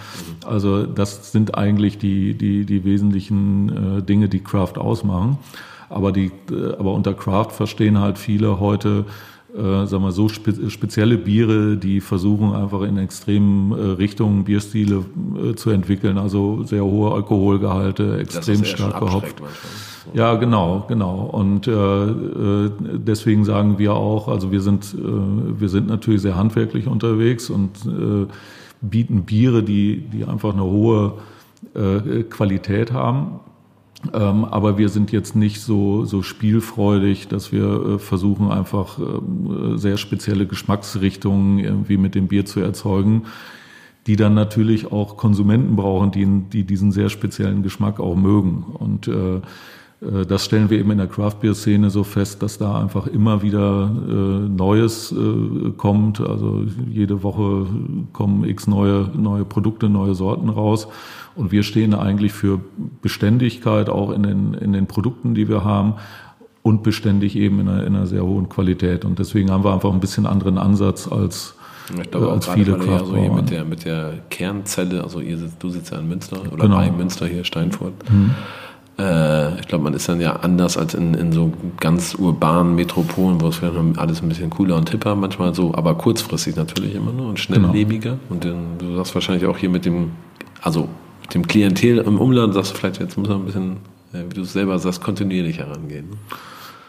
Also 0.46 0.86
das 0.86 1.32
sind 1.32 1.58
eigentlich 1.58 1.98
die, 1.98 2.36
die, 2.36 2.66
die 2.66 2.86
wesentlichen 2.86 3.98
äh, 3.98 4.04
Dinge, 4.04 4.30
die 4.30 4.44
Craft 4.44 4.78
ausmachen. 4.78 5.40
Aber 5.90 6.12
die, 6.12 6.32
äh, 6.52 6.76
aber 6.78 6.94
unter 6.94 7.16
Craft 7.16 7.50
verstehen 7.50 8.00
halt 8.00 8.20
viele 8.20 8.60
heute 8.60 9.06
äh, 9.56 9.86
sagen 9.86 10.04
wir 10.04 10.12
so 10.12 10.30
spe 10.30 10.70
spezielle 10.70 11.18
Biere, 11.18 11.78
die 11.78 12.00
versuchen 12.02 12.54
einfach 12.54 12.82
in 12.82 12.98
extremen 12.98 13.72
äh, 13.72 13.76
Richtungen 13.92 14.44
Bierstile 14.44 15.04
äh, 15.36 15.56
zu 15.56 15.72
entwickeln, 15.72 16.18
also 16.18 16.64
sehr 16.64 16.84
hohe 16.84 17.14
Alkoholgehalte, 17.14 18.20
extrem 18.20 18.64
stark 18.64 19.00
gehopft. 19.00 19.42
Ja, 20.14 20.36
genau, 20.36 20.86
genau. 20.88 21.22
Und 21.32 21.68
äh, 21.68 21.72
äh, 21.72 22.72
deswegen 22.80 23.46
sagen 23.46 23.78
wir 23.78 23.94
auch, 23.94 24.28
also 24.28 24.52
wir 24.52 24.62
sind, 24.62 24.94
äh, 24.94 25.60
wir 25.60 25.70
sind 25.70 25.88
natürlich 25.88 26.22
sehr 26.22 26.36
handwerklich 26.36 26.88
unterwegs 26.88 27.50
und 27.50 27.86
äh, 27.86 28.28
bieten 28.82 29.24
Biere, 29.24 29.64
die, 29.64 29.98
die 29.98 30.26
einfach 30.26 30.54
eine 30.54 30.64
hohe 30.64 31.14
äh, 31.76 32.24
Qualität 32.24 32.92
haben 32.92 33.40
ähm, 34.14 34.46
aber 34.46 34.78
wir 34.78 34.90
sind 34.90 35.12
jetzt 35.12 35.36
nicht 35.36 35.62
so, 35.62 36.06
so 36.06 36.22
spielfreudig, 36.22 37.28
dass 37.28 37.52
wir 37.52 37.66
äh, 37.66 38.00
versuchen, 38.00 38.52
einfach 38.52 39.00
äh, 39.00 39.78
sehr 39.78 39.98
spezielle 39.98 40.48
Geschmacksrichtungen 40.48 41.60
irgendwie 41.60 41.98
mit 41.98 42.16
dem 42.16 42.28
Bier 42.28 42.46
zu 42.46 42.60
erzeugen, 42.60 43.24
die 44.08 44.16
dann 44.16 44.34
natürlich 44.34 44.92
auch 44.92 45.18
Konsumenten 45.18 45.76
brauchen, 45.76 46.12
die, 46.12 46.26
die 46.50 46.64
diesen 46.64 46.92
sehr 46.92 47.10
speziellen 47.10 47.64
Geschmack 47.64 48.00
auch 48.00 48.16
mögen. 48.16 48.64
Und 48.64 49.08
äh 49.08 49.42
das 50.02 50.46
stellen 50.46 50.72
wir 50.72 50.80
eben 50.80 50.90
in 50.90 50.98
der 50.98 51.06
Craft-Bier-Szene 51.06 51.92
so 51.92 52.04
fest, 52.04 52.42
dass 52.42 52.58
da 52.58 52.82
einfach 52.82 53.06
immer 53.06 53.44
wieder 53.44 53.92
äh, 54.10 54.50
Neues 54.50 55.12
äh, 55.12 55.72
kommt. 55.78 56.20
Also 56.20 56.66
jede 56.90 57.22
Woche 57.22 57.68
kommen 58.12 58.44
x 58.44 58.66
neue, 58.66 59.12
neue 59.16 59.46
Produkte, 59.46 59.90
neue 59.90 60.16
Sorten 60.16 60.50
raus. 60.50 60.88
Und 61.36 61.52
wir 61.52 61.62
stehen 61.62 61.94
eigentlich 61.94 62.34
für 62.34 62.60
Beständigkeit 63.04 63.90
auch 63.90 64.10
in 64.12 64.24
den, 64.24 64.54
in 64.56 64.74
den 64.74 64.88
Produkten, 64.88 65.36
die 65.36 65.48
wir 65.48 65.64
haben 65.64 65.94
und 66.64 66.82
beständig 66.82 67.36
eben 67.36 67.60
in 67.60 67.70
einer, 67.70 67.86
in 67.86 67.96
einer 67.96 68.08
sehr 68.08 68.26
hohen 68.26 68.50
Qualität. 68.50 69.06
Und 69.06 69.20
deswegen 69.20 69.52
haben 69.52 69.64
wir 69.64 69.72
einfach 69.72 69.94
ein 69.94 70.00
bisschen 70.00 70.26
anderen 70.26 70.58
Ansatz 70.58 71.08
als, 71.08 71.54
ich 71.96 72.10
glaube, 72.10 72.26
äh, 72.26 72.32
als 72.32 72.48
viele 72.48 72.80
weil 72.80 72.88
ja 72.88 73.06
so 73.06 73.16
hier 73.16 73.32
mit 73.32 73.52
der, 73.52 73.66
mit 73.66 73.86
der 73.86 74.14
Kernzelle, 74.32 75.04
also 75.04 75.20
ihr 75.20 75.38
sitzt, 75.38 75.62
du 75.62 75.70
sitzt 75.70 75.92
ja 75.92 76.00
in 76.00 76.08
Münster 76.08 76.42
oder 76.52 76.64
genau. 76.64 76.78
bei 76.78 76.92
Münster 76.92 77.28
hier, 77.28 77.44
Steinfurt. 77.44 77.94
Mhm. 78.10 78.32
Äh, 79.02 79.60
ich 79.60 79.68
glaube, 79.68 79.84
man 79.84 79.94
ist 79.94 80.08
dann 80.08 80.22
ja 80.22 80.34
anders 80.38 80.78
als 80.78 80.94
in, 80.94 81.14
in 81.16 81.32
so 81.32 81.52
ganz 81.80 82.14
urbanen 82.14 82.76
Metropolen, 82.76 83.42
wo 83.42 83.48
es 83.48 83.56
vielleicht 83.56 83.98
alles 83.98 84.22
ein 84.22 84.30
bisschen 84.30 84.50
cooler 84.52 84.76
und 84.76 84.90
hipper 84.90 85.16
manchmal 85.16 85.56
so, 85.56 85.74
aber 85.74 85.96
kurzfristig 85.96 86.56
natürlich 86.56 86.94
immer 86.94 87.12
nur 87.12 87.30
und 87.30 87.40
schnelllebiger. 87.40 88.12
Genau. 88.12 88.22
Und 88.30 88.46
dann, 88.46 88.78
du 88.78 88.96
sagst 88.96 89.16
wahrscheinlich 89.16 89.46
auch 89.48 89.58
hier 89.58 89.70
mit 89.70 89.86
dem, 89.86 90.12
also 90.62 90.88
dem 91.34 91.48
Klientel 91.48 91.98
im 92.00 92.20
Umland 92.20 92.54
sagst 92.54 92.74
du 92.74 92.78
vielleicht, 92.78 93.00
jetzt 93.00 93.18
muss 93.18 93.28
man 93.28 93.40
ein 93.40 93.46
bisschen, 93.46 93.72
äh, 94.14 94.24
wie 94.30 94.36
du 94.36 94.42
es 94.42 94.54
selber 94.54 94.78
sagst, 94.78 95.02
kontinuierlich 95.02 95.58
herangehen. 95.58 96.10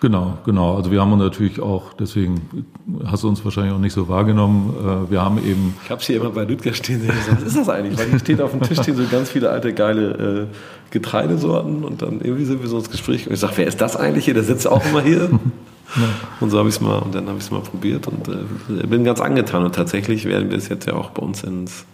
Genau, 0.03 0.37
genau. 0.45 0.75
Also 0.75 0.91
wir 0.91 1.01
haben 1.01 1.13
uns 1.13 1.23
natürlich 1.23 1.61
auch, 1.61 1.93
deswegen 1.93 2.65
hast 3.07 3.23
du 3.23 3.29
uns 3.29 3.45
wahrscheinlich 3.45 3.73
auch 3.73 3.79
nicht 3.79 3.93
so 3.93 4.09
wahrgenommen. 4.09 4.75
Äh, 4.81 5.13
wir 5.13 5.23
haben 5.23 5.39
eben. 5.39 5.77
Ich 5.85 5.91
habe 5.93 6.03
hier 6.03 6.17
immer 6.17 6.31
bei 6.31 6.43
Lüdger 6.43 6.75
stehen 6.75 7.03
sehen. 7.03 7.13
Was 7.31 7.41
ist 7.45 7.57
das 7.57 7.69
eigentlich? 7.69 7.97
Weil 7.97 8.09
hier 8.09 8.19
steht 8.19 8.41
auf 8.41 8.51
dem 8.51 8.63
Tisch 8.63 8.81
stehen 8.81 8.97
so 8.97 9.05
ganz 9.09 9.31
viele 9.31 9.51
alte 9.51 9.73
geile 9.73 10.49
äh, 10.51 10.57
Getreidesorten 10.91 11.85
und 11.85 12.03
dann 12.03 12.21
irgendwie 12.21 12.47
sind 12.47 12.63
wir 12.63 12.69
so 12.69 12.79
ins 12.79 12.91
Gespräch 12.91 13.29
und 13.29 13.35
ich 13.35 13.39
sage, 13.39 13.53
wer 13.55 13.67
ist 13.69 13.81
das 13.81 13.95
eigentlich 13.95 14.25
hier? 14.25 14.35
Der 14.35 14.43
sitzt 14.43 14.67
auch 14.67 14.85
immer 14.85 15.03
hier. 15.03 15.31
Ja. 15.95 16.09
Und 16.41 16.51
so 16.51 16.59
habe 16.59 16.69
ich 16.69 16.75
es 16.75 16.81
mal, 16.81 16.99
und 16.99 17.15
dann 17.15 17.29
habe 17.29 17.39
ich 17.39 17.45
es 17.45 17.53
mal 17.53 17.61
probiert 17.61 18.09
und 18.09 18.27
äh, 18.27 18.87
bin 18.89 19.05
ganz 19.05 19.21
angetan. 19.21 19.63
Und 19.63 19.77
tatsächlich 19.77 20.25
werden 20.25 20.51
wir 20.51 20.59
es 20.59 20.69
jetzt 20.69 20.87
ja 20.87 20.95
auch 20.95 21.11
bei 21.11 21.23
uns 21.23 21.45
ins 21.45 21.85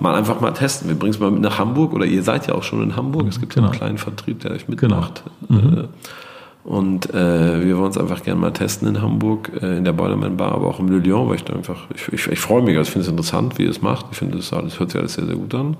mal 0.00 0.14
einfach 0.14 0.40
mal 0.40 0.52
testen. 0.52 0.88
Wir 0.88 0.96
bringen 0.96 1.12
es 1.12 1.20
mal 1.20 1.30
mit 1.30 1.42
nach 1.42 1.58
Hamburg 1.58 1.92
oder 1.92 2.06
ihr 2.06 2.22
seid 2.22 2.46
ja 2.46 2.54
auch 2.54 2.62
schon 2.62 2.82
in 2.82 2.96
Hamburg. 2.96 3.26
Es 3.28 3.38
gibt 3.38 3.54
genau. 3.54 3.66
ja 3.66 3.70
einen 3.72 3.78
kleinen 3.78 3.98
Vertrieb, 3.98 4.40
der 4.40 4.52
euch 4.52 4.66
mitmacht. 4.66 5.24
Genau. 5.46 5.60
Mhm. 5.60 5.78
Äh, 5.78 5.88
und 6.64 7.12
äh, 7.12 7.64
wir 7.64 7.76
wollen 7.78 7.90
es 7.90 7.98
einfach 7.98 8.22
gerne 8.22 8.40
mal 8.40 8.52
testen 8.52 8.86
in 8.88 9.02
Hamburg, 9.02 9.50
äh, 9.60 9.78
in 9.78 9.84
der 9.84 9.92
Boilerman 9.92 10.36
Bar, 10.36 10.52
aber 10.52 10.68
auch 10.68 10.78
im 10.78 10.88
Le 10.88 10.98
Lion, 10.98 11.28
weil 11.28 11.36
ich 11.36 11.44
da 11.44 11.54
einfach, 11.54 11.88
ich, 11.94 12.12
ich, 12.12 12.26
ich 12.28 12.38
freue 12.38 12.62
mich, 12.62 12.76
also 12.76 12.88
ich 12.88 12.92
finde 12.92 13.06
es 13.06 13.10
interessant, 13.10 13.58
wie 13.58 13.64
ihr 13.64 13.70
es 13.70 13.82
macht. 13.82 14.06
Ich 14.12 14.18
finde, 14.18 14.36
das 14.36 14.52
alles 14.52 14.78
hört 14.78 14.90
sich 14.90 15.00
alles 15.00 15.14
sehr, 15.14 15.26
sehr 15.26 15.34
gut 15.34 15.54
an. 15.54 15.76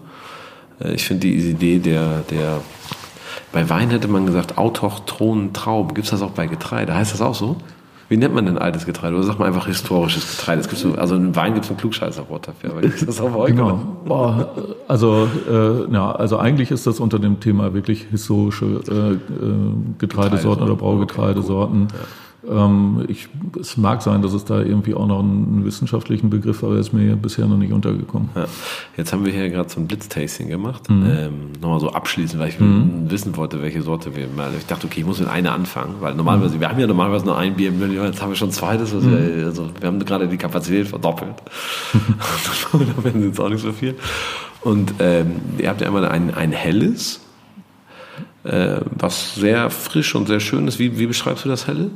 Äh, 0.81 0.95
ich 0.95 1.05
finde 1.05 1.29
die 1.29 1.35
Idee 1.35 1.79
der, 1.79 2.25
der 2.31 2.61
bei 3.53 3.69
Wein 3.69 3.91
hätte 3.91 4.09
man 4.09 4.27
gesagt, 4.27 4.59
autochthonen 4.59 5.53
Trauben. 5.53 5.95
Gibt 5.95 6.07
es 6.07 6.11
das 6.11 6.23
auch 6.23 6.31
bei 6.31 6.47
Getreide? 6.47 6.95
Heißt 6.95 7.13
das 7.13 7.21
auch 7.21 7.35
so? 7.35 7.57
Wie 8.13 8.19
nennt 8.19 8.35
man 8.35 8.45
denn 8.45 8.59
altes 8.59 8.85
Getreide? 8.85 9.17
Oder 9.17 9.25
sagt 9.25 9.39
man 9.39 9.49
einfach 9.49 9.67
historisches 9.69 10.37
Getreide? 10.37 10.61
Es 10.61 10.69
gibt 10.69 10.83
so, 10.83 10.93
also 10.97 11.15
in 11.15 11.35
Wein 11.35 11.55
gibt 11.55 11.65
es 11.65 11.71
ein 11.71 11.79
Klugscheißerwort 11.79 12.47
dafür. 12.47 12.73
Aber 12.73 12.83
ist 12.83 13.09
das 13.09 13.23
auch 13.23 13.31
bei 13.31 13.39
euch 13.39 13.53
genau. 13.53 13.81
Boah, 14.05 14.51
also, 14.87 15.27
äh, 15.51 15.91
ja, 15.91 16.13
also 16.13 16.37
eigentlich 16.37 16.71
ist 16.71 16.87
das 16.87 17.01
unter 17.01 17.19
dem 17.19 17.41
Thema 17.41 17.73
wirklich 17.73 18.09
historische 18.11 18.67
äh, 18.67 19.13
äh 19.13 19.19
Getreidesorten 19.97 20.63
oder 20.63 20.77
Braugetreidesorten. 20.77 21.85
Okay, 21.85 21.95
cool. 21.95 22.01
ja. 22.01 22.22
Ähm, 22.49 23.05
ich, 23.07 23.29
es 23.61 23.77
mag 23.77 24.03
sein, 24.03 24.21
dass 24.21 24.33
es 24.33 24.45
da 24.45 24.61
irgendwie 24.61 24.95
auch 24.95 25.07
noch 25.07 25.21
einen 25.21 25.65
wissenschaftlichen 25.65 26.29
Begriff, 26.29 26.65
aber 26.65 26.75
er 26.75 26.81
ist 26.81 26.93
mir 26.93 27.15
bisher 27.15 27.47
noch 27.47 27.57
nicht 27.57 27.73
untergekommen. 27.73 28.31
Ja. 28.35 28.47
Jetzt 28.97 29.13
haben 29.13 29.25
wir 29.25 29.33
hier 29.33 29.49
gerade 29.49 29.69
so 29.69 29.81
ein 29.81 29.87
Blitztasting 29.87 30.49
gemacht. 30.49 30.91
Mhm. 30.91 31.07
Ähm, 31.07 31.33
nochmal 31.61 31.79
so 31.79 31.91
abschließend, 31.91 32.41
weil 32.41 32.49
ich 32.49 32.59
mhm. 32.59 33.11
wissen 33.11 33.37
wollte, 33.37 33.63
welche 33.63 33.83
Sorte 33.83 34.17
wir 34.17 34.27
mal. 34.29 34.51
Ich 34.59 34.67
dachte, 34.67 34.87
okay, 34.87 35.01
ich 35.01 35.07
muss 35.07 35.21
mit 35.21 35.29
einer 35.29 35.53
anfangen, 35.53 35.97
weil 36.01 36.15
normalerweise, 36.15 36.57
mhm. 36.57 36.61
wir 36.61 36.69
haben 36.69 36.81
ja 36.81 36.87
normalerweise 36.87 37.27
nur 37.27 37.39
ein 37.39 37.55
Bier 37.55 37.69
im 37.69 37.79
Million, 37.79 38.07
jetzt 38.07 38.21
haben 38.21 38.31
wir 38.31 38.37
schon 38.37 38.51
zweites. 38.51 38.93
Also, 38.93 39.09
mhm. 39.09 39.45
also 39.45 39.71
wir 39.79 39.87
haben 39.87 40.05
gerade 40.05 40.27
die 40.27 40.37
Kapazität 40.37 40.89
verdoppelt. 40.89 41.35
da 42.73 43.05
werden 43.05 43.23
jetzt 43.23 43.41
auch 43.41 43.51
nicht 43.51 43.63
so 43.63 43.73
viel. 43.73 43.95
Und 44.63 44.95
ähm, 44.99 45.37
ihr 45.59 45.69
habt 45.69 45.81
ja 45.81 45.87
einmal 45.87 46.07
ein, 46.07 46.35
ein 46.35 46.51
helles, 46.51 47.21
äh, 48.45 48.81
was 48.91 49.37
sehr 49.37 49.71
frisch 49.71 50.15
und 50.17 50.27
sehr 50.27 50.41
schön 50.41 50.67
ist. 50.67 50.81
Wie, 50.81 50.99
wie 50.99 51.07
beschreibst 51.07 51.45
du 51.45 51.49
das 51.49 51.69
helle? 51.69 51.91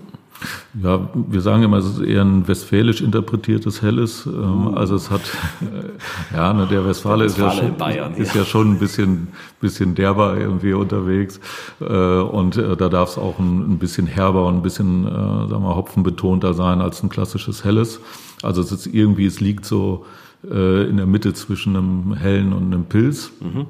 Ja, 0.83 1.09
wir 1.15 1.41
sagen 1.41 1.63
immer, 1.63 1.79
es 1.79 1.87
ist 1.87 2.01
eher 2.01 2.23
ein 2.23 2.47
westfälisch 2.47 3.01
interpretiertes 3.01 3.81
Helles. 3.81 4.27
Ähm, 4.27 4.75
also 4.75 4.95
es 4.95 5.11
hat, 5.11 5.23
äh, 5.63 6.35
ja, 6.37 6.53
ne, 6.53 6.67
der 6.67 6.85
Westfale, 6.85 7.21
der 7.21 7.27
ist, 7.27 7.39
ja 7.39 7.51
schon, 7.51 7.77
Bayern, 7.77 8.15
ist 8.15 8.35
ja. 8.35 8.43
ja. 8.43 8.47
schon 8.47 8.73
ein 8.73 8.79
bisschen, 8.79 9.29
bisschen 9.61 9.95
derber 9.95 10.37
irgendwie 10.37 10.75
unterwegs. 10.75 11.41
Äh, 11.81 11.85
und 11.85 12.57
äh, 12.57 12.77
da 12.77 12.89
darf 12.89 13.11
es 13.11 13.19
auch 13.19 13.39
ein, 13.39 13.79
bisschen 13.79 14.07
herber 14.07 14.47
und 14.47 14.57
ein 14.57 14.63
bisschen, 14.63 15.05
sagen 15.05 15.63
wir, 15.63 15.77
hopfenbetonter 15.77 16.55
sein 16.55 16.81
als 16.81 17.03
ein 17.03 17.09
klassisches 17.09 17.65
Helles. 17.65 18.01
Also 18.43 18.63
es 18.63 18.73
ist 18.73 18.87
irgendwie, 18.87 19.27
es 19.27 19.41
liegt 19.41 19.65
so 19.65 20.07
in 20.43 20.97
der 20.97 21.07
Mitte 21.07 21.35
zwischen 21.35 21.77
einem 21.77 22.15
hellen 22.15 22.53
und 22.53 22.73
einem 22.73 22.85
Pilz. 22.85 23.33
Mhm. 23.41 23.67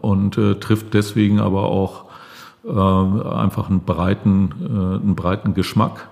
Und 0.00 0.34
trifft 0.60 0.94
deswegen 0.94 1.40
aber 1.40 1.64
auch 1.64 2.07
äh, 2.64 2.70
einfach 2.70 3.70
einen 3.70 3.80
breiten, 3.80 4.50
äh, 4.60 5.02
einen 5.02 5.14
breiten 5.14 5.54
Geschmack. 5.54 6.08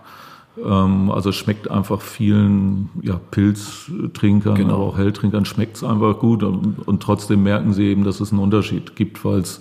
Ähm, 0.64 1.10
also 1.10 1.30
es 1.30 1.36
schmeckt 1.36 1.70
einfach 1.70 2.00
vielen 2.00 2.90
ja, 3.02 3.20
Pilztrinkern, 3.30 4.54
genau. 4.54 4.74
aber 4.74 4.84
auch 4.84 4.98
Helltrinkern 4.98 5.44
schmeckt 5.44 5.76
es 5.76 5.84
einfach 5.84 6.18
gut 6.18 6.42
und, 6.42 6.86
und 6.86 7.02
trotzdem 7.02 7.42
merken 7.42 7.72
sie 7.72 7.84
eben, 7.84 8.04
dass 8.04 8.20
es 8.20 8.32
einen 8.32 8.40
Unterschied 8.40 8.96
gibt, 8.96 9.24
weil 9.24 9.40
es 9.40 9.60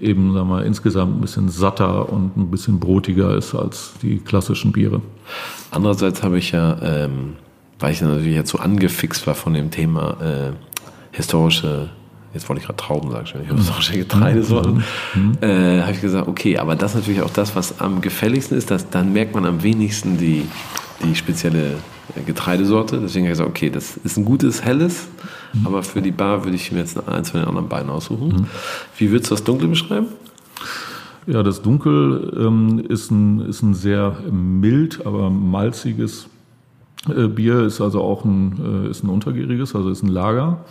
eben 0.00 0.32
sagen 0.32 0.48
wir, 0.48 0.64
insgesamt 0.64 1.16
ein 1.16 1.20
bisschen 1.20 1.48
satter 1.48 2.10
und 2.10 2.36
ein 2.36 2.50
bisschen 2.50 2.80
brotiger 2.80 3.36
ist 3.36 3.54
als 3.54 3.94
die 4.02 4.18
klassischen 4.18 4.72
Biere. 4.72 5.02
Andererseits 5.70 6.22
habe 6.22 6.38
ich 6.38 6.52
ja, 6.52 6.78
ähm, 6.80 7.34
weil 7.78 7.92
ich 7.92 8.00
natürlich 8.00 8.34
jetzt 8.34 8.50
so 8.50 8.58
angefixt 8.58 9.26
war 9.26 9.34
von 9.34 9.52
dem 9.52 9.70
Thema 9.70 10.16
äh, 10.20 10.52
historische 11.12 11.90
jetzt 12.34 12.48
wollte 12.48 12.60
ich 12.60 12.66
gerade 12.66 12.76
Trauben 12.76 13.10
sagen, 13.10 13.26
ich 13.42 13.48
habe 13.48 13.60
auch 13.60 13.82
schon 13.82 13.96
Getreidesorten, 13.96 14.84
mhm. 15.14 15.38
äh, 15.40 15.80
habe 15.82 15.92
ich 15.92 16.00
gesagt, 16.00 16.28
okay, 16.28 16.58
aber 16.58 16.76
das 16.76 16.92
ist 16.92 16.98
natürlich 16.98 17.22
auch 17.22 17.30
das, 17.30 17.56
was 17.56 17.80
am 17.80 18.00
gefälligsten 18.00 18.56
ist, 18.56 18.70
dass 18.70 18.90
dann 18.90 19.12
merkt 19.12 19.34
man 19.34 19.44
am 19.44 19.62
wenigsten 19.62 20.18
die, 20.18 20.46
die 21.04 21.14
spezielle 21.14 21.76
Getreidesorte. 22.26 22.98
Deswegen 23.00 23.24
habe 23.24 23.32
ich 23.32 23.38
gesagt, 23.38 23.50
okay, 23.50 23.70
das 23.70 23.96
ist 23.96 24.16
ein 24.16 24.24
gutes 24.24 24.64
helles, 24.64 25.08
mhm. 25.52 25.66
aber 25.66 25.82
für 25.82 26.02
die 26.02 26.12
Bar 26.12 26.44
würde 26.44 26.56
ich 26.56 26.72
mir 26.72 26.78
jetzt 26.78 26.96
eins 27.08 27.30
von 27.30 27.40
den 27.40 27.48
anderen 27.48 27.68
beiden 27.68 27.90
aussuchen. 27.90 28.28
Mhm. 28.28 28.46
Wie 28.96 29.10
würdest 29.10 29.30
du 29.30 29.34
das 29.34 29.44
Dunkle 29.44 29.68
beschreiben? 29.68 30.06
Ja, 31.26 31.42
das 31.42 31.62
Dunkel 31.62 32.32
ähm, 32.40 32.84
ist, 32.88 33.10
ein, 33.10 33.40
ist 33.40 33.62
ein 33.62 33.74
sehr 33.74 34.16
mild, 34.30 35.04
aber 35.06 35.30
malziges 35.30 36.28
äh, 37.08 37.28
Bier, 37.28 37.60
ist 37.60 37.80
also 37.80 38.00
auch 38.00 38.24
ein, 38.24 38.84
äh, 38.86 38.90
ist 38.90 39.04
ein 39.04 39.10
untergäriges, 39.10 39.74
also 39.74 39.90
ist 39.90 40.02
ein 40.02 40.08
Lager. 40.08 40.64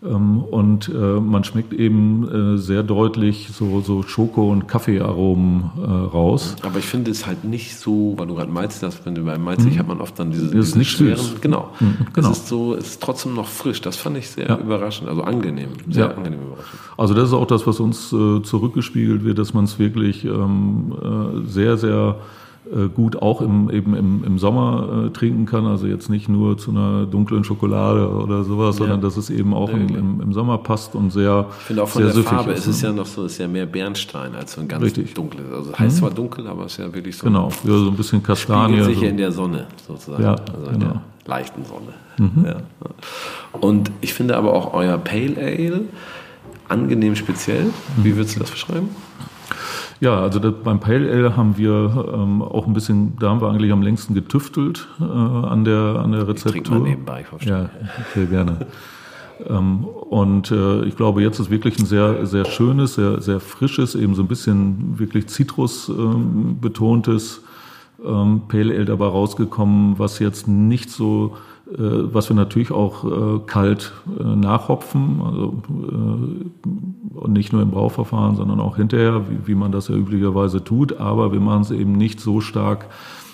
Ähm, 0.00 0.42
und 0.44 0.88
äh, 0.88 1.20
man 1.20 1.42
schmeckt 1.42 1.72
eben 1.72 2.54
äh, 2.54 2.58
sehr 2.58 2.84
deutlich 2.84 3.48
so, 3.52 3.80
so 3.80 4.02
Schoko- 4.04 4.52
und 4.52 4.68
Kaffeearomen 4.68 5.70
äh, 5.76 5.86
raus. 5.86 6.54
Aber 6.62 6.78
ich 6.78 6.84
finde 6.84 7.10
es 7.10 7.26
halt 7.26 7.42
nicht 7.42 7.76
so, 7.76 8.14
weil 8.16 8.28
du 8.28 8.36
gerade 8.36 8.50
Malz 8.50 8.80
hast, 8.82 9.04
wenn 9.06 9.16
du 9.16 9.24
beim 9.24 9.42
Malzig 9.42 9.74
mhm. 9.74 9.78
hat 9.80 9.88
man 9.88 10.00
oft 10.00 10.16
dann 10.18 10.30
diese, 10.30 10.46
das 10.46 10.54
ist 10.54 10.66
diese 10.66 10.78
nicht 10.78 10.90
schweren, 10.92 11.16
süß. 11.16 11.40
genau. 11.40 11.72
Mhm, 11.80 11.96
genau. 12.12 12.30
Es 12.30 12.38
ist 12.38 12.48
so, 12.48 12.74
es 12.74 12.90
ist 12.90 13.02
trotzdem 13.02 13.34
noch 13.34 13.48
frisch. 13.48 13.80
Das 13.80 13.96
fand 13.96 14.16
ich 14.18 14.30
sehr 14.30 14.46
ja. 14.46 14.58
überraschend, 14.58 15.08
also 15.08 15.22
angenehm, 15.22 15.70
sehr 15.90 16.06
ja. 16.06 16.14
angenehm 16.14 16.42
überraschend. 16.42 16.80
Also 16.96 17.14
das 17.14 17.30
ist 17.30 17.34
auch 17.34 17.46
das, 17.46 17.66
was 17.66 17.80
uns 17.80 18.08
zurückgespiegelt 18.08 19.24
wird, 19.24 19.38
dass 19.38 19.52
man 19.52 19.64
es 19.64 19.78
wirklich 19.80 20.24
ähm, 20.24 20.92
äh, 21.02 21.48
sehr, 21.48 21.76
sehr 21.76 22.16
gut 22.94 23.16
auch 23.16 23.40
im, 23.40 23.70
eben 23.70 23.94
im, 23.94 24.24
im 24.24 24.38
Sommer 24.38 25.06
äh, 25.06 25.10
trinken 25.10 25.46
kann. 25.46 25.66
Also 25.66 25.86
jetzt 25.86 26.08
nicht 26.08 26.28
nur 26.28 26.58
zu 26.58 26.70
einer 26.70 27.06
dunklen 27.06 27.44
Schokolade 27.44 28.08
oder 28.08 28.44
sowas, 28.44 28.76
ja. 28.76 28.80
sondern 28.80 29.00
dass 29.00 29.16
es 29.16 29.30
eben 29.30 29.54
auch 29.54 29.70
im, 29.70 29.88
im, 29.88 30.20
im, 30.20 30.32
Sommer 30.32 30.58
passt 30.58 30.94
und 30.94 31.10
sehr 31.10 31.46
Ich 31.58 31.64
finde 31.66 31.82
auch 31.82 31.88
von 31.88 32.02
der 32.02 32.12
Farbe, 32.14 32.52
ist, 32.52 32.60
es 32.60 32.76
ist 32.76 32.82
ja 32.82 32.92
noch 32.92 33.06
so, 33.06 33.24
ist 33.24 33.38
ja 33.38 33.48
mehr 33.48 33.66
Bernstein 33.66 34.34
als 34.34 34.52
so 34.52 34.60
ein 34.60 34.68
ganz 34.68 34.84
Richtig. 34.84 35.14
dunkles. 35.14 35.46
Also 35.52 35.72
heißt 35.78 35.96
mhm. 35.96 36.00
zwar 36.00 36.10
dunkel, 36.10 36.46
aber 36.46 36.66
es 36.66 36.72
ist 36.72 36.78
ja 36.78 36.94
wirklich 36.94 37.16
so. 37.16 37.26
Genau, 37.26 37.48
ja, 37.64 37.78
so 37.78 37.88
ein 37.88 37.96
bisschen 37.96 38.22
Kastanie. 38.22 38.82
Sich 38.82 38.98
so. 38.98 39.04
in 39.04 39.16
der 39.16 39.32
Sonne 39.32 39.66
sozusagen. 39.86 40.22
Ja, 40.22 40.34
also 40.34 40.70
genau. 40.70 40.78
der 40.78 41.02
leichten 41.26 41.64
Sonne. 41.64 41.94
Mhm. 42.18 42.44
Ja. 42.44 42.56
Und 43.60 43.90
ich 44.00 44.14
finde 44.14 44.36
aber 44.36 44.52
auch 44.52 44.74
euer 44.74 44.98
Pale 44.98 45.36
Ale 45.38 45.82
angenehm 46.68 47.16
speziell. 47.16 47.70
Wie 47.96 48.16
würdest 48.16 48.36
du 48.36 48.40
das 48.40 48.50
beschreiben? 48.50 48.90
Ja, 50.00 50.20
also 50.20 50.38
das, 50.38 50.54
beim 50.62 50.80
Pale 50.80 51.10
Ale 51.10 51.36
haben 51.36 51.56
wir 51.56 52.08
ähm, 52.12 52.42
auch 52.42 52.66
ein 52.66 52.72
bisschen, 52.72 53.16
da 53.18 53.30
haben 53.30 53.40
wir 53.40 53.50
eigentlich 53.50 53.72
am 53.72 53.82
längsten 53.82 54.14
getüftelt 54.14 54.88
äh, 55.00 55.04
an 55.04 55.64
der 55.64 56.00
an 56.02 56.12
der 56.12 56.28
Rezeptur. 56.28 56.56
Ich 56.56 56.62
trinke 56.62 56.70
mal 56.70 56.88
nebenbei, 56.88 57.20
ich 57.22 57.26
verstehe. 57.26 57.52
Ja, 57.52 57.70
sehr 58.14 58.26
gerne. 58.26 58.66
ähm, 59.48 59.84
und 59.84 60.50
äh, 60.50 60.84
ich 60.84 60.96
glaube, 60.96 61.22
jetzt 61.22 61.40
ist 61.40 61.50
wirklich 61.50 61.78
ein 61.78 61.86
sehr 61.86 62.26
sehr 62.26 62.44
schönes, 62.44 62.94
sehr 62.94 63.20
sehr 63.20 63.40
frisches, 63.40 63.94
eben 63.94 64.14
so 64.14 64.22
ein 64.22 64.28
bisschen 64.28 64.98
wirklich 64.98 65.28
Zitrus 65.28 65.88
ähm, 65.88 66.58
betontes 66.60 67.42
ähm, 68.04 68.42
Pale 68.48 68.74
Ale 68.74 68.84
dabei 68.84 69.06
rausgekommen, 69.06 69.98
was 69.98 70.20
jetzt 70.20 70.46
nicht 70.46 70.90
so 70.90 71.36
was 71.76 72.28
wir 72.30 72.36
natürlich 72.36 72.70
auch 72.70 73.04
äh, 73.04 73.40
kalt 73.46 73.92
äh, 74.18 74.22
nachhopfen, 74.22 75.20
also 75.22 75.54
nicht 77.28 77.52
nur 77.52 77.62
im 77.62 77.70
Brauverfahren, 77.70 78.36
sondern 78.36 78.60
auch 78.60 78.76
hinterher, 78.76 79.28
wie, 79.28 79.48
wie 79.48 79.54
man 79.54 79.72
das 79.72 79.88
ja 79.88 79.94
üblicherweise 79.94 80.64
tut. 80.64 80.98
Aber 80.98 81.32
wir 81.32 81.40
machen 81.40 81.62
es 81.62 81.70
eben 81.70 81.92
nicht 81.92 82.20
so 82.20 82.40
stark, 82.40 82.86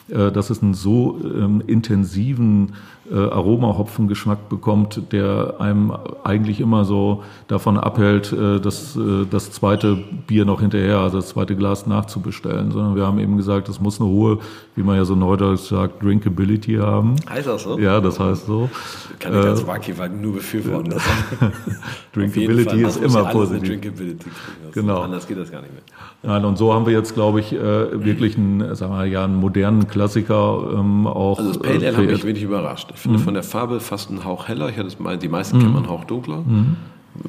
dass 0.09 0.51
es 0.51 0.63
einen 0.63 0.75
so 0.75 1.19
ähm, 1.25 1.63
intensiven 1.67 2.73
äh, 3.11 3.17
Aromahopfengeschmack 3.17 4.49
bekommt, 4.49 5.13
der 5.13 5.57
einem 5.59 5.93
eigentlich 6.23 6.59
immer 6.59 6.87
so 6.87 7.23
davon 7.49 7.77
abhält, 7.77 8.33
äh, 8.33 8.61
das, 8.61 8.97
äh, 8.97 9.27
das 9.31 9.53
zweite 9.53 9.99
Bier 10.27 10.47
noch 10.47 10.61
hinterher, 10.61 11.01
also 11.01 11.19
das 11.19 11.29
zweite 11.29 11.55
Glas 11.55 11.87
nachzubestellen, 11.87 12.71
sondern 12.71 12.97
wir 12.97 13.07
haben 13.07 13.19
eben 13.19 13.37
gesagt, 13.37 13.69
es 13.69 13.79
muss 13.79 14.01
eine 14.01 14.09
hohe, 14.09 14.39
wie 14.75 14.83
man 14.83 14.97
ja 14.97 15.05
so 15.05 15.15
neudeutsch 15.17 15.69
sagt, 15.69 16.03
Drinkability 16.03 16.77
haben. 16.77 17.17
Heißt 17.29 17.47
das 17.47 17.65
so? 17.65 17.79
Ja, 17.79 18.01
das 18.01 18.19
heißt 18.19 18.47
so. 18.47 18.71
Kann 19.19 19.39
ich 19.39 19.45
als 19.45 19.67
Wacky 19.67 19.93
nur 20.21 20.35
befürworten. 20.35 20.95
Drinkability 22.15 22.85
ist 22.85 22.97
immer 22.97 23.25
positiv. 23.27 23.69
Drinkability 23.69 24.31
genau. 24.73 25.03
Anders 25.03 25.27
geht 25.27 25.39
das 25.39 25.51
gar 25.51 25.61
nicht 25.61 25.75
mehr. 25.75 25.83
Nein, 26.23 26.43
und 26.47 26.57
so 26.57 26.73
haben 26.73 26.87
wir 26.87 26.95
jetzt, 26.95 27.13
glaube 27.13 27.41
ich, 27.41 27.53
wirklich 27.53 28.39
einen, 28.39 28.75
sagen 28.75 28.93
wir, 28.93 29.05
ja, 29.05 29.25
einen 29.25 29.37
modernen 29.37 29.89
Klassiker 29.89 30.71
ähm, 30.75 31.07
auch. 31.07 31.39
Also 31.39 31.53
das 31.53 31.59
Pale 31.59 31.87
Ale 31.87 31.97
hat 31.97 32.07
mich 32.07 32.25
wirklich 32.25 32.45
überrascht. 32.45 32.94
Ich 32.95 33.01
finde 33.01 33.19
mhm. 33.19 33.23
von 33.23 33.35
der 33.35 33.43
Farbe 33.43 33.81
fast 33.81 34.11
einen 34.11 34.25
Hauch 34.25 34.49
heller. 34.49 34.69
Ich 34.69 34.79
hatte 34.79 35.19
die 35.19 35.29
meisten 35.29 35.59
mhm. 35.59 35.63
kennen 35.63 35.77
einen 35.77 35.89
Hauch 35.89 36.05
dunkler. 36.05 36.39
Mhm. 36.47 36.77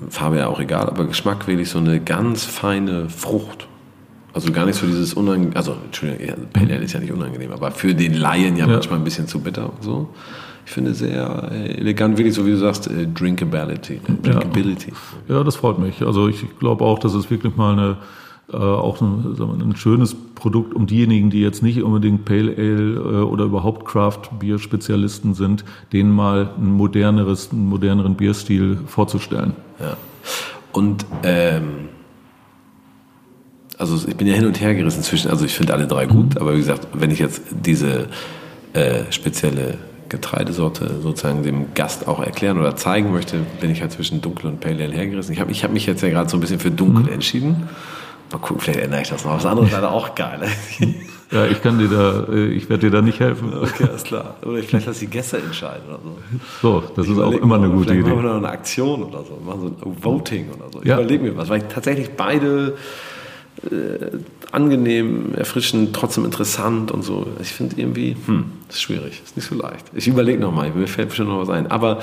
Farbe 0.09 0.37
ja 0.37 0.47
auch 0.47 0.59
egal, 0.59 0.87
aber 0.87 1.05
Geschmack 1.05 1.47
wirklich 1.47 1.69
so 1.69 1.79
eine 1.79 1.99
ganz 1.99 2.43
feine 2.43 3.09
Frucht. 3.09 3.67
Also 4.33 4.51
gar 4.51 4.65
nicht 4.65 4.77
so 4.77 4.85
dieses 4.85 5.13
unangenehm, 5.13 5.55
also 5.55 5.77
Entschuldigung, 5.85 6.47
Pale 6.51 6.73
Ale 6.73 6.83
ist 6.83 6.91
ja 6.91 6.99
nicht 6.99 7.13
unangenehm, 7.13 7.53
aber 7.53 7.71
für 7.71 7.93
den 7.95 8.15
Laien 8.15 8.57
ja, 8.57 8.65
ja. 8.65 8.73
manchmal 8.73 8.99
ein 8.99 9.05
bisschen 9.05 9.27
zu 9.27 9.39
bitter 9.39 9.71
und 9.71 9.81
so. 9.81 10.09
Ich 10.65 10.71
finde 10.71 10.93
sehr 10.93 11.51
äh, 11.53 11.77
elegant, 11.77 12.17
wirklich 12.17 12.33
so 12.33 12.45
wie 12.45 12.51
du 12.51 12.57
sagst, 12.57 12.89
Drinkability. 13.13 13.93
Äh, 13.93 13.99
Drinkability. 14.23 14.91
Ja. 15.29 15.35
ja, 15.35 15.43
das 15.43 15.55
freut 15.55 15.79
mich. 15.79 16.01
Also 16.01 16.27
ich 16.27 16.43
glaube 16.59 16.83
auch, 16.83 16.99
dass 16.99 17.13
es 17.13 17.29
wirklich 17.29 17.55
mal 17.55 17.73
eine 17.73 17.97
äh, 18.51 18.57
auch 18.57 19.01
ein, 19.01 19.35
ein 19.39 19.75
schönes 19.75 20.15
Produkt, 20.35 20.73
um 20.73 20.85
diejenigen, 20.85 21.29
die 21.29 21.41
jetzt 21.41 21.63
nicht 21.63 21.81
unbedingt 21.81 22.25
Pale 22.25 22.53
Ale 22.57 22.93
äh, 22.93 23.23
oder 23.23 23.45
überhaupt 23.45 23.85
Craft 23.85 24.29
Bier 24.39 24.59
Spezialisten 24.59 25.33
sind, 25.33 25.65
denen 25.91 26.11
mal 26.11 26.51
ein 26.57 26.71
moderneres, 26.71 27.51
einen 27.51 27.67
moderneren 27.67 28.15
Bierstil 28.15 28.77
vorzustellen. 28.85 29.53
Ja. 29.79 29.97
Und 30.71 31.05
ähm, 31.23 31.89
also 33.77 34.07
ich 34.07 34.15
bin 34.15 34.27
ja 34.27 34.35
hin 34.35 34.45
und 34.45 34.59
her 34.61 34.75
gerissen 34.75 35.03
zwischen, 35.03 35.31
also 35.31 35.45
ich 35.45 35.53
finde 35.53 35.73
alle 35.73 35.87
drei 35.87 36.05
gut, 36.05 36.35
mhm. 36.35 36.41
aber 36.41 36.53
wie 36.53 36.59
gesagt, 36.59 36.87
wenn 36.93 37.11
ich 37.11 37.19
jetzt 37.19 37.41
diese 37.51 38.07
äh, 38.73 39.03
spezielle 39.09 39.79
Getreidesorte 40.09 41.01
sozusagen 41.01 41.43
dem 41.43 41.73
Gast 41.73 42.07
auch 42.07 42.19
erklären 42.21 42.59
oder 42.59 42.75
zeigen 42.75 43.11
möchte, 43.11 43.37
bin 43.59 43.71
ich 43.71 43.81
halt 43.81 43.91
zwischen 43.91 44.21
dunkel 44.21 44.51
und 44.51 44.59
pale 44.59 44.83
ale 44.83 44.93
hergerissen. 44.93 45.33
Ich 45.33 45.39
habe 45.39 45.51
ich 45.51 45.63
hab 45.63 45.71
mich 45.71 45.85
jetzt 45.87 46.01
ja 46.03 46.09
gerade 46.09 46.29
so 46.29 46.37
ein 46.37 46.41
bisschen 46.41 46.59
für 46.59 46.71
dunkel 46.71 47.05
mhm. 47.05 47.09
entschieden. 47.09 47.69
Mal 48.31 48.39
gucken, 48.39 48.59
vielleicht 48.59 48.79
ändere 48.79 49.01
ich 49.01 49.09
das 49.09 49.23
noch. 49.23 49.35
Das 49.35 49.45
andere 49.45 49.65
ist 49.67 49.71
leider 49.71 49.91
auch 49.91 50.15
geil. 50.15 50.41
ja, 51.31 51.45
ich 51.45 51.61
kann 51.61 51.77
dir 51.77 51.87
da, 51.87 52.33
äh, 52.33 52.47
ich 52.47 52.69
werde 52.69 52.89
dir 52.89 52.91
da 52.91 53.01
nicht 53.01 53.19
helfen. 53.19 53.53
Okay, 53.53 53.85
alles 53.87 54.03
klar. 54.03 54.35
Oder 54.43 54.63
vielleicht 54.63 54.87
lass 54.87 54.99
die 54.99 55.07
Gäste 55.07 55.37
entscheiden 55.37 55.83
oder 55.87 55.99
so. 56.03 56.17
So, 56.61 56.83
das 56.95 57.05
ich 57.05 57.11
ist 57.11 57.19
auch 57.19 57.33
immer 57.33 57.55
eine 57.55 57.69
gute 57.69 57.93
Idee. 57.93 58.09
Machen 58.09 58.23
wir 58.23 58.29
noch 58.29 58.37
eine 58.37 58.49
Aktion 58.49 59.03
oder 59.03 59.23
so, 59.23 59.39
machen 59.45 59.75
so 59.81 59.89
ein 59.89 60.03
Voting 60.03 60.49
oder 60.49 60.65
so. 60.71 60.81
Ich 60.81 60.87
ja. 60.87 60.95
überlege 60.95 61.23
mir 61.23 61.37
was, 61.37 61.49
weil 61.49 61.59
ich 61.61 61.67
tatsächlich 61.67 62.11
beide 62.11 62.75
äh, 63.63 64.17
angenehm, 64.55 65.33
erfrischend, 65.35 65.93
trotzdem 65.93 66.25
interessant 66.25 66.91
und 66.91 67.03
so. 67.03 67.27
Ich 67.41 67.49
finde 67.49 67.75
irgendwie, 67.77 68.15
hm, 68.25 68.45
ist 68.69 68.81
schwierig, 68.81 69.21
ist 69.23 69.35
nicht 69.35 69.47
so 69.47 69.55
leicht. 69.55 69.85
Ich 69.93 70.07
überlege 70.07 70.39
nochmal, 70.39 70.71
mir 70.71 70.87
fällt 70.87 71.09
bestimmt 71.09 71.29
noch 71.29 71.39
was 71.39 71.49
ein. 71.49 71.69
Aber 71.69 71.99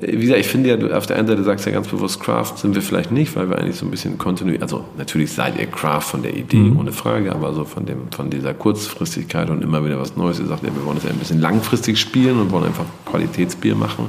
äh, 0.00 0.12
wie 0.12 0.22
gesagt, 0.22 0.40
ich 0.40 0.48
finde 0.48 0.70
ja, 0.70 0.76
du 0.76 0.96
auf 0.96 1.06
der 1.06 1.16
einen 1.16 1.28
Seite 1.28 1.44
sagst 1.44 1.66
ja 1.66 1.72
ganz 1.72 1.88
bewusst, 1.88 2.20
Craft 2.20 2.56
sind 2.56 2.74
wir 2.74 2.82
vielleicht 2.82 3.12
nicht, 3.12 3.36
weil 3.36 3.50
wir 3.50 3.58
eigentlich 3.58 3.76
so 3.76 3.86
ein 3.86 3.90
bisschen 3.90 4.18
kontinuierlich, 4.18 4.62
also 4.62 4.84
natürlich 4.98 5.32
seid 5.32 5.58
ihr 5.58 5.66
Craft 5.66 6.02
von 6.02 6.22
der 6.22 6.36
Idee, 6.36 6.56
mhm. 6.56 6.78
ohne 6.78 6.92
Frage, 6.92 7.32
aber 7.32 7.52
so 7.52 7.64
von, 7.64 7.86
dem, 7.86 8.10
von 8.10 8.30
dieser 8.30 8.54
Kurzfristigkeit 8.54 9.50
und 9.50 9.62
immer 9.62 9.84
wieder 9.84 10.00
was 10.00 10.16
Neues. 10.16 10.40
Ihr 10.40 10.46
sagt 10.46 10.64
ja, 10.64 10.74
wir 10.74 10.84
wollen 10.84 10.96
es 10.96 11.04
ja 11.04 11.10
ein 11.10 11.18
bisschen 11.18 11.40
langfristig 11.40 12.00
spielen 12.00 12.40
und 12.40 12.50
wollen 12.50 12.64
einfach 12.64 12.86
Qualitätsbier 13.04 13.74
machen. 13.74 14.08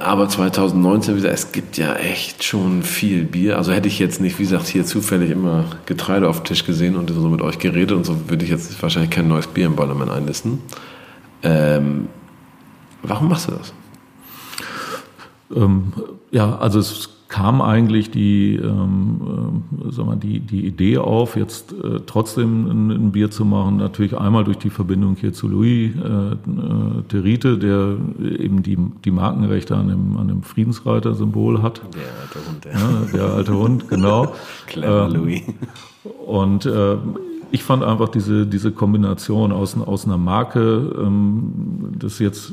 Aber 0.00 0.28
2019, 0.28 1.14
wie 1.14 1.18
gesagt, 1.18 1.34
es 1.34 1.52
gibt 1.52 1.76
ja 1.76 1.94
echt 1.94 2.42
schon 2.42 2.82
viel 2.82 3.24
Bier. 3.24 3.56
Also 3.56 3.72
hätte 3.72 3.86
ich 3.86 4.00
jetzt 4.00 4.20
nicht, 4.20 4.36
wie 4.38 4.42
gesagt, 4.42 4.66
hier 4.66 4.84
zufällig 4.84 5.30
immer 5.30 5.64
Getreide 5.86 6.28
auf 6.28 6.42
dem 6.42 6.44
Tisch 6.44 6.64
gesehen 6.64 6.96
und 6.96 7.08
so 7.08 7.28
mit 7.28 7.40
euch 7.40 7.60
geredet 7.60 7.92
und 7.92 8.04
so 8.04 8.28
würde 8.28 8.44
ich 8.44 8.50
jetzt 8.50 8.82
wahrscheinlich 8.82 9.10
kein 9.10 9.28
neues 9.28 9.46
Bier 9.46 9.66
im 9.66 9.76
Ballermann 9.76 10.10
einlisten. 10.10 10.60
Ähm, 11.44 12.08
warum 13.02 13.28
machst 13.28 13.48
du 13.48 13.52
das? 13.52 13.72
Ähm, 15.54 15.92
ja, 16.32 16.58
also 16.58 16.80
es 16.80 17.15
kam 17.28 17.60
eigentlich 17.60 18.10
die, 18.10 18.54
ähm, 18.54 19.62
äh, 19.80 19.90
sag 19.90 20.06
mal, 20.06 20.16
die, 20.16 20.40
die 20.40 20.64
Idee 20.66 20.98
auf, 20.98 21.36
jetzt 21.36 21.72
äh, 21.72 22.00
trotzdem 22.06 22.66
ein, 22.70 22.90
ein, 22.90 23.12
Bier 23.12 23.30
zu 23.30 23.44
machen. 23.44 23.78
Natürlich 23.78 24.16
einmal 24.16 24.44
durch 24.44 24.58
die 24.58 24.70
Verbindung 24.70 25.16
hier 25.16 25.32
zu 25.32 25.48
Louis 25.48 25.92
äh, 25.96 26.32
äh, 26.32 26.36
Terite, 27.08 27.58
der 27.58 27.96
eben 28.38 28.62
die, 28.62 28.78
die 29.04 29.10
Markenrechte 29.10 29.74
an 29.76 29.88
dem, 29.88 30.16
an 30.16 30.28
dem 30.28 30.42
Friedensreiter-Symbol 30.42 31.62
hat. 31.62 31.82
Der 31.94 32.02
alte 32.22 32.48
Hund, 32.48 32.64
ja. 32.64 32.70
ja 32.72 33.12
der 33.12 33.34
alte 33.34 33.58
Hund, 33.58 33.88
genau. 33.88 34.32
Clever 34.66 35.06
ähm, 35.06 35.14
Louis. 35.14 35.42
Und 36.24 36.66
äh, 36.66 36.96
ich 37.50 37.62
fand 37.62 37.84
einfach 37.84 38.08
diese, 38.08 38.46
diese 38.46 38.72
Kombination 38.72 39.52
aus, 39.52 39.76
aus 39.76 40.04
einer 40.04 40.18
Marke, 40.18 40.92
ähm, 41.00 41.92
das 41.98 42.18
jetzt, 42.18 42.52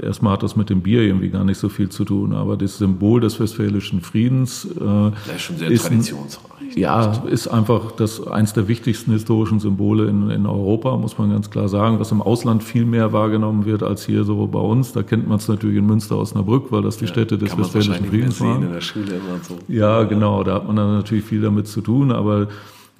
erstmal 0.00 0.34
hat 0.34 0.42
das 0.42 0.56
mit 0.56 0.70
dem 0.70 0.82
Bier 0.82 1.02
irgendwie 1.02 1.30
gar 1.30 1.44
nicht 1.44 1.58
so 1.58 1.68
viel 1.68 1.88
zu 1.88 2.04
tun, 2.04 2.32
aber 2.32 2.56
das 2.56 2.78
Symbol 2.78 3.20
des 3.20 3.40
westfälischen 3.40 4.00
Friedens 4.00 4.64
äh, 4.64 5.10
das 5.26 5.36
ist 5.36 5.42
schon 5.42 5.56
sehr 5.56 5.70
ist 5.70 5.86
traditionsreich. 5.86 6.76
Ja, 6.76 7.12
ist 7.26 7.48
einfach 7.48 7.92
das 7.92 8.26
eins 8.26 8.52
der 8.52 8.68
wichtigsten 8.68 9.12
historischen 9.12 9.60
Symbole 9.60 10.08
in, 10.08 10.30
in 10.30 10.46
Europa, 10.46 10.96
muss 10.96 11.18
man 11.18 11.30
ganz 11.30 11.50
klar 11.50 11.68
sagen, 11.68 11.98
was 11.98 12.10
im 12.12 12.22
Ausland 12.22 12.62
viel 12.62 12.84
mehr 12.84 13.12
wahrgenommen 13.12 13.64
wird 13.64 13.82
als 13.82 14.06
hier 14.06 14.24
so 14.24 14.46
bei 14.46 14.60
uns. 14.60 14.92
Da 14.92 15.02
kennt 15.02 15.28
man 15.28 15.38
es 15.38 15.48
natürlich 15.48 15.76
in 15.78 15.86
Münster, 15.86 16.16
Osnabrück, 16.18 16.70
weil 16.70 16.82
das 16.82 16.96
die 16.96 17.04
ja, 17.04 17.10
Städte 17.10 17.38
des 17.38 17.56
westfälischen 17.56 18.06
Friedens 18.06 18.40
waren. 18.40 18.62
In 18.62 18.72
der 18.72 18.80
Schule 18.80 19.12
immer 19.12 19.38
so. 19.42 19.58
Ja, 19.68 20.04
genau, 20.04 20.42
da 20.42 20.54
hat 20.54 20.66
man 20.66 20.76
dann 20.76 20.94
natürlich 20.94 21.24
viel 21.24 21.40
damit 21.40 21.66
zu 21.68 21.80
tun, 21.80 22.12
aber 22.12 22.48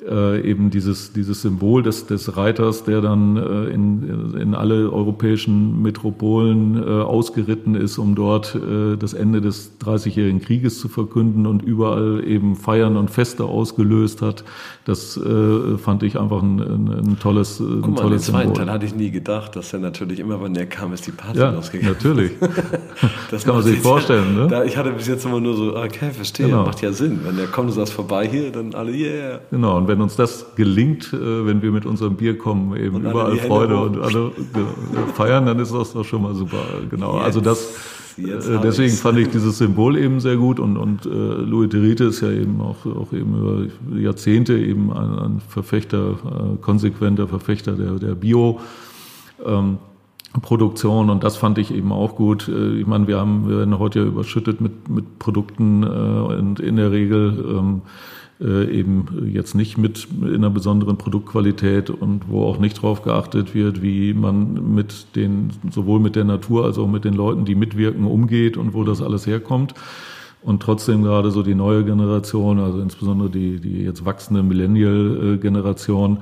äh, 0.09 0.41
eben 0.49 0.71
dieses, 0.71 1.13
dieses 1.13 1.43
Symbol 1.43 1.83
des, 1.83 2.07
des 2.07 2.37
Reiters, 2.37 2.85
der 2.85 3.01
dann 3.01 3.37
äh, 3.37 3.65
in, 3.73 4.35
in 4.39 4.55
alle 4.55 4.91
europäischen 4.93 5.81
Metropolen 5.83 6.77
äh, 6.77 6.87
ausgeritten 7.03 7.75
ist, 7.75 7.99
um 7.99 8.15
dort 8.15 8.55
äh, 8.55 8.97
das 8.97 9.15
Ende 9.15 9.41
des 9.41 9.79
Dreißigjährigen 9.79 10.41
Krieges 10.41 10.79
zu 10.79 10.89
verkünden 10.89 11.47
und 11.47 11.63
überall 11.63 12.23
eben 12.27 12.57
Feiern 12.57 12.97
und 12.97 13.11
Feste 13.11 13.45
ausgelöst 13.45 14.21
hat. 14.23 14.45
Das 14.85 15.17
äh, 15.17 15.79
fand 15.79 16.03
ich 16.03 16.19
einfach 16.19 16.43
ein, 16.43 16.61
ein, 16.61 16.89
ein 16.89 17.19
tolles, 17.19 17.61
ein 17.61 17.81
Guck 17.83 17.95
mal, 17.95 18.03
tolles 18.03 18.27
den 18.27 18.35
zweiten. 18.35 18.55
Teil 18.55 18.71
hatte 18.71 18.85
ich 18.87 18.95
nie 18.95 19.11
gedacht, 19.11 19.57
dass 19.57 19.73
er 19.73 19.79
natürlich 19.81 20.21
immer, 20.21 20.43
wenn 20.43 20.55
er 20.57 20.67
kam, 20.67 20.93
ist 20.93 21.07
die 21.07 21.13
Party 21.13 21.39
Ja, 21.39 21.51
losgegangen. 21.51 21.95
natürlich. 21.95 22.33
Das 23.31 23.45
kann 23.45 23.55
man 23.57 23.65
sich 23.65 23.81
vorstellen, 23.81 24.37
ne? 24.37 24.47
Da, 24.49 24.65
ich 24.65 24.77
hatte 24.77 24.93
bis 24.93 25.09
jetzt 25.09 25.25
immer 25.25 25.41
nur 25.41 25.57
so, 25.57 25.77
okay, 25.77 26.11
verstehe, 26.13 26.47
Genau. 26.47 26.65
macht 26.65 26.83
ja 26.83 26.93
Sinn. 26.93 27.21
Wenn 27.25 27.37
der 27.37 27.47
kommt 27.47 27.69
und 27.71 27.75
sagt 27.75 27.89
vorbei 27.89 28.29
hier, 28.29 28.53
dann 28.53 28.75
alle, 28.75 28.93
yeah. 28.93 29.41
Genau, 29.51 29.77
und 29.79 29.89
wenn 29.89 29.94
uns 30.01 30.17
das 30.17 30.55
gelingt, 30.57 31.13
äh, 31.13 31.47
wenn 31.47 31.63
wir 31.63 31.73
mit 31.73 31.87
unserem 31.87 32.17
Bier 32.17 32.39
kommen, 32.39 32.77
eben 32.77 32.97
Und 32.97 33.05
überall 33.05 33.37
Freude 33.37 33.77
und 33.77 34.01
alle 34.01 34.27
äh, 34.29 35.13
feiern, 35.15 35.47
dann 35.47 35.59
ist 35.59 35.73
das 35.73 35.93
doch 35.93 36.05
schon 36.05 36.23
mal 36.23 36.35
super. 36.35 36.59
Genau, 36.91 37.13
also 37.13 37.41
das, 37.41 37.75
äh, 38.17 38.23
deswegen 38.63 38.89
ich's. 38.89 39.01
fand 39.01 39.19
ich 39.19 39.29
dieses 39.29 39.59
Symbol 39.59 39.97
eben 39.97 40.21
sehr 40.21 40.37
gut 40.37 40.61
und, 40.61 40.77
und 40.77 41.07
äh, 41.07 41.09
Louis 41.09 41.69
Derite 41.69 42.05
ist 42.05 42.21
ja 42.21 42.31
eben 42.31 42.61
auch, 42.61 42.87
auch 42.87 43.13
eben 43.13 43.39
über 43.39 43.99
Jahrzehnte 43.99 44.59
eben 44.59 44.93
ein, 44.93 45.19
ein 45.19 45.43
Verfechter, 45.49 46.11
äh, 46.11 46.57
konsequenter 46.61 47.29
Verfechter 47.29 47.73
der, 47.73 47.93
der 47.93 48.15
Bio. 48.15 48.61
Ähm, 49.45 49.79
Produktion 50.43 51.11
und 51.11 51.23
das 51.23 51.37
fand 51.37 51.59
ich 51.59 51.73
eben 51.73 51.93
auch 51.93 52.17
gut. 52.17 52.49
Äh, 52.49 52.81
Ich 52.81 52.87
meine, 52.87 53.07
wir 53.07 53.19
haben 53.19 53.49
wir 53.49 53.59
werden 53.59 53.79
heute 53.79 54.01
ja 54.01 54.05
überschüttet 54.05 54.61
mit, 54.61 54.89
mit 54.89 55.19
Produkten 55.19 55.83
äh, 55.83 55.87
und 55.87 56.61
in 56.61 56.77
der 56.77 56.91
Regel 56.91 57.45
ähm, 57.49 57.83
äh, 58.41 58.71
eben 58.71 59.29
jetzt 59.33 59.55
nicht 59.55 59.79
mit 59.79 60.09
in 60.21 60.35
einer 60.35 60.51
besonderen 60.51 60.97
Produktqualität 60.97 61.91
und 61.91 62.29
wo 62.29 62.45
auch 62.45 62.59
nicht 62.59 62.79
darauf 62.79 63.03
geachtet 63.03 63.55
wird, 63.55 63.83
wie 63.83 64.13
man 64.13 64.75
mit 64.75 65.15
den 65.15 65.51
sowohl 65.71 66.01
mit 66.01 66.17
der 66.17 66.25
Natur 66.25 66.65
als 66.65 66.79
auch 66.79 66.89
mit 66.89 67.05
den 67.05 67.15
Leuten, 67.15 67.45
die 67.45 67.55
mitwirken, 67.55 68.05
umgeht 68.05 68.57
und 68.57 68.75
wo 68.75 68.85
das 68.85 69.03
alles 69.03 69.27
herkommt. 69.27 69.75
Und 70.43 70.63
trotzdem 70.63 71.03
gerade 71.03 71.31
so 71.31 71.43
die 71.43 71.55
neue 71.55 71.85
Generation, 71.85 72.59
also 72.59 72.81
insbesondere 72.81 73.31
die, 73.31 73.61
die 73.61 73.83
jetzt 73.83 74.05
wachsende 74.05 74.43
Millennial-Generation, 74.43 76.19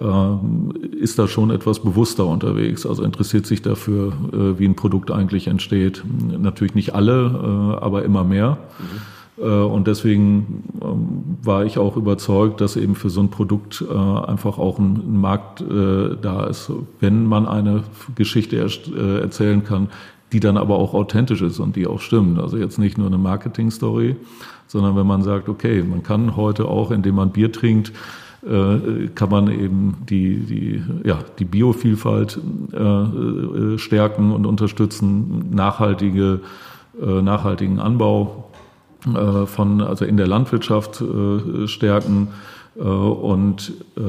ähm, 0.00 0.74
ist 1.00 1.18
da 1.18 1.26
schon 1.26 1.50
etwas 1.50 1.80
bewusster 1.80 2.26
unterwegs, 2.26 2.86
also 2.86 3.02
interessiert 3.02 3.46
sich 3.46 3.62
dafür, 3.62 4.12
äh, 4.32 4.58
wie 4.58 4.66
ein 4.66 4.76
Produkt 4.76 5.10
eigentlich 5.10 5.48
entsteht. 5.48 6.04
Natürlich 6.38 6.74
nicht 6.74 6.94
alle, 6.94 7.76
äh, 7.80 7.82
aber 7.82 8.04
immer 8.04 8.22
mehr. 8.22 8.58
Äh, 8.78 9.17
Und 9.40 9.86
deswegen 9.86 10.64
ähm, 10.82 11.38
war 11.42 11.64
ich 11.64 11.78
auch 11.78 11.96
überzeugt, 11.96 12.60
dass 12.60 12.76
eben 12.76 12.96
für 12.96 13.08
so 13.08 13.20
ein 13.20 13.30
Produkt 13.30 13.84
äh, 13.88 13.94
einfach 13.94 14.58
auch 14.58 14.78
ein 14.80 15.20
Markt 15.20 15.60
äh, 15.60 16.16
da 16.20 16.46
ist, 16.46 16.72
wenn 16.98 17.26
man 17.26 17.46
eine 17.46 17.84
Geschichte 18.16 18.56
äh, 18.56 19.20
erzählen 19.20 19.62
kann, 19.62 19.88
die 20.32 20.40
dann 20.40 20.56
aber 20.56 20.76
auch 20.76 20.92
authentisch 20.92 21.42
ist 21.42 21.60
und 21.60 21.76
die 21.76 21.86
auch 21.86 22.00
stimmt. 22.00 22.40
Also 22.40 22.56
jetzt 22.56 22.78
nicht 22.78 22.98
nur 22.98 23.06
eine 23.06 23.18
Marketing-Story, 23.18 24.16
sondern 24.66 24.96
wenn 24.96 25.06
man 25.06 25.22
sagt, 25.22 25.48
okay, 25.48 25.82
man 25.82 26.02
kann 26.02 26.36
heute 26.36 26.66
auch, 26.66 26.90
indem 26.90 27.14
man 27.14 27.30
Bier 27.30 27.52
trinkt, 27.52 27.92
äh, 28.46 29.08
kann 29.14 29.30
man 29.30 29.48
eben 29.50 29.98
die, 30.08 30.36
die, 30.38 30.82
ja, 31.04 31.18
die 31.38 31.44
Biovielfalt 31.44 32.38
äh, 32.72 32.76
äh, 32.78 33.78
stärken 33.78 34.32
und 34.32 34.46
unterstützen, 34.46 35.50
nachhaltige, 35.50 36.40
äh, 37.00 37.22
nachhaltigen 37.22 37.80
Anbau. 37.80 38.44
äh, 38.44 38.47
von, 39.46 39.80
also 39.80 40.04
in 40.04 40.16
der 40.16 40.26
Landwirtschaft 40.26 41.00
äh, 41.00 41.68
stärken 41.68 42.28
äh, 42.78 42.82
und 42.82 43.72
äh, 43.96 44.00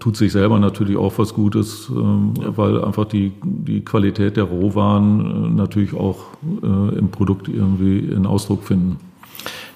tut 0.00 0.16
sich 0.16 0.32
selber 0.32 0.58
natürlich 0.58 0.96
auch 0.96 1.14
was 1.18 1.34
Gutes, 1.34 1.90
äh, 1.90 1.92
weil 1.94 2.82
einfach 2.84 3.04
die, 3.04 3.32
die 3.42 3.84
Qualität 3.84 4.36
der 4.36 4.44
Rohwaren 4.44 5.20
äh, 5.20 5.48
natürlich 5.56 5.94
auch 5.94 6.26
äh, 6.62 6.98
im 6.98 7.10
Produkt 7.10 7.48
irgendwie 7.48 7.98
in 7.98 8.26
Ausdruck 8.26 8.64
finden. 8.64 8.98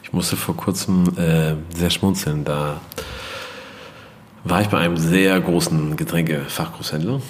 Ich 0.03 0.13
musste 0.13 0.37
vor 0.37 0.57
kurzem 0.57 1.05
äh, 1.17 1.55
sehr 1.75 1.91
schmunzeln. 1.91 2.45
Da 2.45 2.81
war 4.45 4.63
ich 4.63 4.69
bei 4.69 4.79
einem 4.79 4.97
sehr 4.97 5.39
großen 5.41 5.97
Getränkefachgroßhändler, 5.97 7.21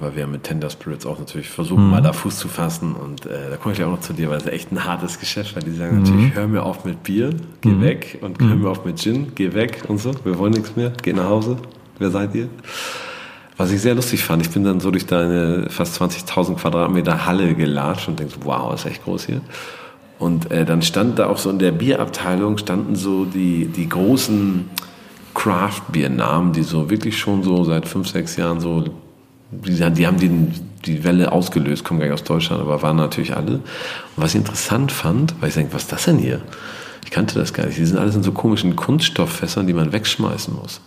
weil 0.00 0.16
wir 0.16 0.26
mit 0.26 0.44
Tender 0.44 0.70
Spirits 0.70 1.06
auch 1.06 1.18
natürlich 1.18 1.48
versuchen, 1.48 1.90
mal 1.90 2.02
da 2.02 2.12
Fuß 2.12 2.36
zu 2.36 2.48
fassen. 2.48 2.94
Und 2.94 3.26
äh, 3.26 3.50
da 3.50 3.56
komme 3.56 3.74
ich 3.74 3.82
auch 3.82 3.90
noch 3.90 4.00
zu 4.00 4.12
dir, 4.12 4.30
weil 4.30 4.38
es 4.38 4.46
echt 4.46 4.72
ein 4.72 4.84
hartes 4.84 5.18
Geschäft, 5.18 5.54
weil 5.56 5.62
die 5.62 5.72
sagen 5.72 6.02
natürlich, 6.02 6.34
hör 6.34 6.46
mir 6.46 6.62
auf 6.62 6.84
mit 6.84 7.02
Bier, 7.02 7.30
geh 7.60 7.80
weg 7.80 8.18
und 8.20 8.40
hör 8.40 8.56
mir 8.56 8.68
auf 8.68 8.84
mit 8.84 9.00
Gin, 9.00 9.32
geh 9.34 9.54
weg 9.54 9.84
und 9.88 9.98
so. 9.98 10.12
Wir 10.24 10.38
wollen 10.38 10.52
nichts 10.52 10.76
mehr, 10.76 10.92
geh 11.02 11.12
nach 11.12 11.28
Hause. 11.28 11.56
Wer 11.98 12.10
seid 12.10 12.34
ihr? 12.34 12.48
Was 13.56 13.70
ich 13.70 13.80
sehr 13.80 13.94
lustig 13.94 14.24
fand, 14.24 14.42
ich 14.42 14.50
bin 14.50 14.64
dann 14.64 14.80
so 14.80 14.90
durch 14.90 15.06
deine 15.06 15.66
fast 15.68 16.00
20.000 16.00 16.56
Quadratmeter 16.56 17.26
Halle 17.26 17.54
gelatscht 17.54 18.08
und 18.08 18.18
denkst, 18.18 18.36
wow, 18.42 18.74
ist 18.74 18.86
echt 18.86 19.04
groß 19.04 19.26
hier. 19.26 19.40
Und 20.18 20.50
äh, 20.50 20.64
dann 20.64 20.82
stand 20.82 21.18
da 21.18 21.26
auch 21.26 21.38
so 21.38 21.50
in 21.50 21.58
der 21.58 21.72
Bierabteilung 21.72 22.56
standen 22.56 22.94
so 22.96 23.24
die, 23.24 23.66
die 23.66 23.88
großen 23.88 24.70
Craft-Bier-Namen, 25.34 26.52
die 26.52 26.62
so 26.62 26.90
wirklich 26.90 27.18
schon 27.18 27.42
so 27.42 27.64
seit 27.64 27.88
fünf, 27.88 28.08
sechs 28.08 28.36
Jahren 28.36 28.60
so, 28.60 28.84
die, 29.52 29.90
die 29.92 30.06
haben 30.06 30.18
die, 30.18 30.48
die 30.86 31.04
Welle 31.04 31.30
ausgelöst, 31.30 31.84
kommen 31.84 32.00
gar 32.00 32.06
nicht 32.06 32.14
aus 32.14 32.24
Deutschland, 32.24 32.62
aber 32.62 32.82
waren 32.82 32.96
natürlich 32.96 33.36
alle. 33.36 33.56
Und 33.56 33.62
was 34.16 34.30
ich 34.30 34.40
interessant 34.40 34.90
fand, 34.90 35.34
weil 35.40 35.50
ich 35.50 35.54
denke, 35.54 35.74
was 35.74 35.82
ist 35.82 35.92
das 35.92 36.04
denn 36.04 36.18
hier? 36.18 36.40
Ich 37.04 37.10
kannte 37.10 37.38
das 37.38 37.52
gar 37.52 37.66
nicht. 37.66 37.78
Die 37.78 37.84
sind 37.84 37.98
alles 37.98 38.16
in 38.16 38.22
so 38.22 38.32
komischen 38.32 38.74
Kunststofffässern, 38.74 39.66
die 39.66 39.74
man 39.74 39.92
wegschmeißen 39.92 40.54
muss. 40.54 40.80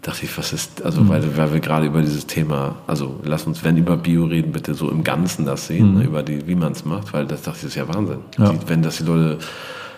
Dachte 0.00 0.24
ich, 0.24 0.36
was 0.36 0.52
ist, 0.52 0.82
also 0.82 1.08
weil, 1.08 1.36
weil 1.36 1.52
wir 1.52 1.60
gerade 1.60 1.86
über 1.86 2.00
dieses 2.02 2.26
Thema, 2.26 2.76
also 2.86 3.20
lass 3.24 3.46
uns, 3.46 3.64
wenn 3.64 3.76
über 3.76 3.96
Bio 3.96 4.26
reden, 4.26 4.52
bitte 4.52 4.74
so 4.74 4.90
im 4.90 5.02
Ganzen 5.02 5.46
das 5.46 5.66
sehen, 5.68 5.94
ne, 5.94 6.04
über 6.04 6.22
die, 6.22 6.46
wie 6.46 6.54
man 6.54 6.72
es 6.72 6.84
macht, 6.84 7.14
weil 7.14 7.26
das 7.26 7.42
dachte 7.42 7.58
ich, 7.58 7.62
das 7.62 7.70
ist 7.70 7.76
ja 7.76 7.88
Wahnsinn. 7.88 8.18
Ja. 8.38 8.50
Die, 8.50 8.68
wenn 8.68 8.82
das 8.82 8.98
die 8.98 9.04
Leute, 9.04 9.38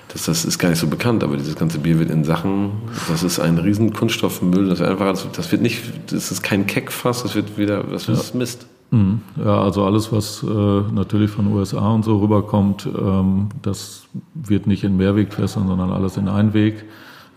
das, 0.09 0.27
das 0.27 0.45
ist 0.45 0.59
gar 0.59 0.69
nicht 0.71 0.79
so 0.79 0.87
bekannt, 0.87 1.25
aber 1.25 1.37
dieses 1.37 1.57
ganze 1.57 1.79
Bier 1.79 1.99
wird 1.99 2.11
in 2.11 2.25
Sachen, 2.25 2.71
das 3.09 3.23
ist 3.23 3.39
ein 3.41 3.59
riesen 3.59 3.93
Kunststoffmüll, 3.93 4.69
das 4.69 4.81
einfach, 4.81 5.17
das 5.33 5.53
wird 5.53 5.63
nicht, 5.63 5.83
das 6.13 6.31
ist 6.31 6.43
kein 6.43 6.67
Keckfass, 6.67 7.23
das 7.23 7.35
wird 7.35 7.59
wieder, 7.59 7.83
das 7.83 8.09
ist 8.09 8.35
Mist. 8.35 8.67
Mhm. 8.91 9.21
Ja, 9.37 9.63
also 9.63 9.85
alles, 9.85 10.13
was 10.13 10.45
äh, 10.45 10.47
natürlich 10.47 11.31
von 11.31 11.53
USA 11.53 11.91
und 11.93 12.05
so 12.05 12.19
rüberkommt, 12.19 12.87
ähm, 12.87 13.49
das 13.63 14.05
wird 14.35 14.67
nicht 14.67 14.85
in 14.85 14.97
Mehrwegfässern, 14.97 15.67
sondern 15.67 15.91
alles 15.91 16.17
in 16.17 16.29
Einweg 16.29 16.85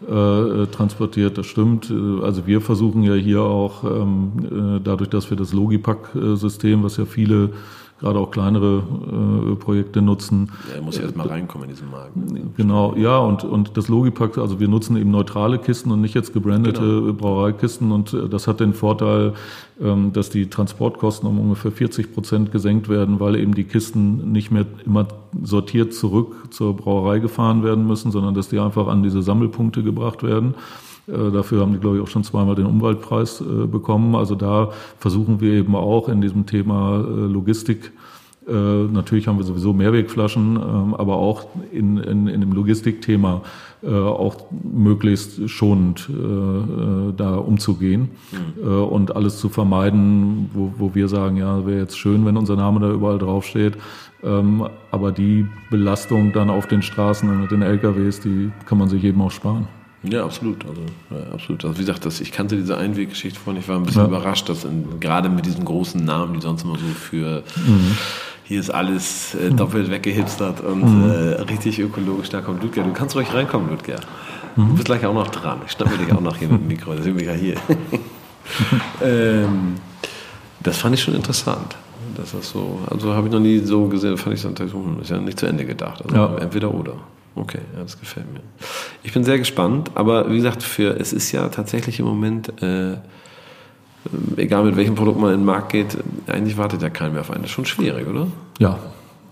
äh, 0.08 0.68
transportiert. 0.68 1.38
Das 1.38 1.48
stimmt. 1.48 1.90
Äh, 1.90 2.24
Also 2.24 2.46
wir 2.46 2.62
versuchen 2.62 3.04
ja 3.04 3.16
hier 3.16 3.42
auch, 3.42 3.84
ähm, 3.84 4.78
äh, 4.78 4.80
dadurch, 4.84 5.10
dass 5.10 5.30
wir 5.30 5.38
das 5.38 5.52
Logipack-System, 5.54 6.84
was 6.84 6.98
ja 6.98 7.06
viele, 7.06 7.50
gerade 8.00 8.20
auch 8.20 8.32
kleinere 8.32 8.84
äh, 9.52 9.56
Projekte 9.56 10.02
nutzen, 10.02 10.52
Er 10.74 10.82
muss 10.82 10.98
ja 10.98 11.04
erstmal 11.04 11.28
reinkommen 11.28 11.70
in 11.70 11.76
diesen 11.76 11.92
Markt. 11.92 12.14
Genau, 12.56 12.96
ja, 12.96 13.18
und, 13.18 13.44
und 13.44 13.78
das 13.78 13.88
Logipack, 13.88 14.38
also 14.38 14.60
wir 14.60 14.68
nutzen 14.68 14.98
eben 14.98 15.12
neutrale 15.12 15.60
Kisten 15.60 15.92
und 15.92 16.02
nicht 16.02 16.16
jetzt 16.16 16.34
gebrandete 16.34 17.14
Brauereikisten 17.14 17.92
und 17.92 18.14
äh, 18.14 18.30
das 18.30 18.48
hat 18.48 18.60
den 18.60 18.74
Vorteil, 18.74 19.34
ähm, 19.82 20.14
dass 20.14 20.30
die 20.30 20.50
Transportkosten 20.50 21.28
um 21.28 21.40
ungefähr 21.40 21.72
40 21.72 22.14
Prozent 22.14 22.52
gesenkt 22.52 22.90
werden, 22.90 23.20
weil 23.20 23.36
eben 23.36 23.54
die 23.54 23.66
Kisten 23.66 24.32
nicht 24.32 24.52
mehr 24.52 24.66
immer 24.86 25.08
sortiert 25.44 25.94
zurück 25.94 26.48
zur 26.52 26.76
Brauerei 26.76 27.20
gefahren 27.20 27.64
werden 27.64 27.86
müssen, 27.86 28.12
sondern 28.12 28.34
dass 28.34 28.50
die 28.50 28.60
einfach 28.60 28.88
an 28.88 29.04
diese 29.04 29.22
Sammelpunkte 29.22 29.84
gebracht 29.84 30.24
werden. 30.24 30.56
Äh, 31.10 31.32
Dafür 31.32 31.62
haben 31.62 31.74
die, 31.74 31.80
glaube 31.80 31.98
ich, 31.98 32.04
auch 32.04 32.08
schon 32.08 32.24
zweimal 32.24 32.56
den 32.56 32.66
Umweltpreis 32.66 33.42
äh, 33.42 33.66
bekommen. 33.66 34.16
Also 34.16 34.36
da 34.36 34.72
versuchen 34.98 35.42
wir 35.42 35.54
eben 35.54 35.76
auch 35.76 36.10
in 36.10 36.22
diesem 36.22 36.46
Thema 36.46 37.00
äh, 37.00 37.26
Logistik 37.26 37.92
natürlich 38.52 39.28
haben 39.28 39.38
wir 39.38 39.46
sowieso 39.46 39.74
Mehrwegflaschen, 39.74 40.56
ähm, 40.56 40.96
aber 40.96 41.18
auch 41.18 41.46
in, 41.72 41.98
in, 41.98 42.26
in 42.26 42.42
dem 42.42 42.52
Logistikthema 42.52 43.44
auch 43.84 44.48
möglichst 44.74 45.50
schonend 45.50 46.10
da 46.10 47.36
umzugehen 47.36 48.10
äh, 48.62 48.68
und 48.68 49.16
alles 49.16 49.40
zu 49.40 49.50
vermeiden, 49.50 50.50
wo, 50.54 50.74
wo 50.78 50.96
wir 50.96 51.08
sagen, 51.08 51.38
ja, 51.38 51.66
wäre 51.66 51.80
jetzt 51.80 51.98
schön, 51.98 52.26
wenn 52.26 52.38
unser 52.38 52.56
Name 52.56 52.80
da 52.80 52.92
überall 52.92 53.20
draufsteht. 53.20 53.78
Ähm, 54.24 54.68
aber 54.92 55.12
die 55.12 55.48
Belastung 55.70 56.34
dann 56.34 56.50
auf 56.50 56.68
den 56.68 56.82
Straßen 56.82 57.30
und 57.30 57.42
mit 57.42 57.52
den 57.52 57.62
LKWs, 57.62 58.20
die 58.20 58.52
kann 58.66 58.78
man 58.78 58.90
sich 58.90 59.04
eben 59.04 59.22
auch 59.22 59.32
sparen. 59.32 59.68
Ja, 60.04 60.24
absolut. 60.24 60.64
Also, 60.66 60.82
ja, 61.12 61.34
absolut. 61.34 61.66
Also 61.66 61.78
wie 61.78 61.82
gesagt, 61.82 62.06
das, 62.06 62.22
ich 62.22 62.32
kannte 62.32 62.56
diese 62.56 62.78
Einweggeschichte 62.78 63.38
vorhin. 63.40 63.62
Ich 63.62 63.68
war 63.68 63.76
ein 63.78 63.84
bisschen 63.84 64.02
Ja. 64.04 64.08
überrascht, 64.08 64.48
dass 64.48 64.64
in, 64.64 65.00
gerade 65.00 65.28
mit 65.30 65.46
diesen 65.46 65.66
großen 65.66 66.04
Namen, 66.04 66.36
die 66.36 66.42
sonst 66.42 66.64
immer 66.64 66.78
so 66.78 66.86
für 66.86 67.44
hier 68.46 68.60
ist 68.62 68.70
alles 68.72 69.36
äh, 69.36 69.52
doppelt 69.52 69.92
weggehipstert 69.92 70.62
und 70.62 71.04
äh, 71.10 71.42
richtig 71.42 71.80
ökologisch, 71.80 72.30
da 72.30 72.42
kommt 72.42 72.64
Ludger. 72.64 72.84
Du 72.84 72.94
kannst 72.94 73.16
ruhig 73.16 73.32
reinkommen, 73.34 73.70
Ludger. 73.70 74.00
Du 74.56 74.74
bist 74.74 74.86
gleich 74.86 75.06
auch 75.06 75.14
noch 75.14 75.28
dran. 75.28 75.60
Ich 75.66 75.72
schnappe 75.74 75.98
dich 75.98 76.12
auch 76.12 76.20
noch 76.22 76.36
hier 76.38 76.48
mit 76.50 76.62
dem 76.62 76.68
Mikro. 76.70 76.94
Da 76.94 77.02
sind 77.04 77.20
wir 77.20 77.28
ja 77.28 77.34
hier. 77.34 77.56
ähm, 79.02 79.76
das 80.62 80.78
fand 80.78 80.96
ich 80.96 81.02
schon 81.04 81.16
interessant. 81.16 81.76
Das 82.16 82.34
ist 82.34 82.50
so, 82.52 82.80
also 82.90 83.14
habe 83.14 83.28
ich 83.28 83.34
noch 83.34 83.40
nie 83.40 83.60
so 83.60 83.88
gesehen, 83.88 84.18
fand 84.18 84.36
ich 84.36 84.42
so, 84.42 84.52
ist 85.02 85.10
ja 85.10 85.20
nicht 85.20 85.40
zu 85.40 85.46
Ende 85.46 85.66
gedacht. 85.66 86.02
Also 86.04 86.16
Ja. 86.16 86.38
entweder 86.38 86.74
oder. 86.74 86.94
Okay, 87.40 87.62
ja, 87.76 87.82
das 87.82 88.00
gefällt 88.00 88.32
mir. 88.32 88.42
Ich 89.04 89.14
bin 89.14 89.24
sehr 89.24 89.38
gespannt, 89.38 89.92
aber 89.96 90.30
wie 90.30 90.36
gesagt, 90.36 90.64
für 90.64 91.00
es 91.00 91.14
ist 91.14 91.32
ja 91.32 91.48
tatsächlich 91.50 92.00
im 92.00 92.06
Moment, 92.06 92.62
äh, 92.62 92.98
egal 94.38 94.64
mit 94.66 94.76
welchem 94.76 94.96
Produkt 94.96 95.20
man 95.20 95.34
in 95.34 95.40
den 95.42 95.46
Markt 95.46 95.72
geht, 95.72 95.98
eigentlich 96.28 96.58
wartet 96.58 96.82
ja 96.82 96.90
keiner 96.90 97.12
mehr 97.12 97.22
auf 97.22 97.32
einen. 97.32 97.42
Das 97.42 97.52
ist 97.52 97.56
schon 97.56 97.66
schwierig, 97.66 98.08
oder? 98.08 98.28
Ja. 98.60 98.80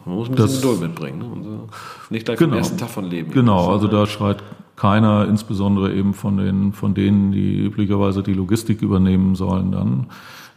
Man 0.05 0.15
muss 0.15 0.29
ein 0.29 0.35
bisschen 0.35 0.61
Geduld 0.61 0.81
mitbringen. 0.81 1.19
Ne? 1.19 1.25
Und 1.25 1.43
so. 1.43 1.67
Nicht 2.09 2.25
gleich 2.25 2.37
genau. 2.37 2.51
vom 2.51 2.57
ersten 2.59 2.77
Tag 2.77 2.89
von 2.89 3.05
leben. 3.05 3.31
Genau, 3.31 3.71
also 3.71 3.87
da 3.87 4.05
schreit 4.05 4.41
keiner, 4.77 5.27
insbesondere 5.27 5.93
eben 5.93 6.13
von 6.13 6.37
den, 6.37 6.71
von 6.71 6.93
denen, 6.93 7.31
die 7.31 7.65
üblicherweise 7.65 8.23
die 8.23 8.33
Logistik 8.33 8.81
übernehmen 8.81 9.35
sollen, 9.35 9.71
dann 9.71 10.07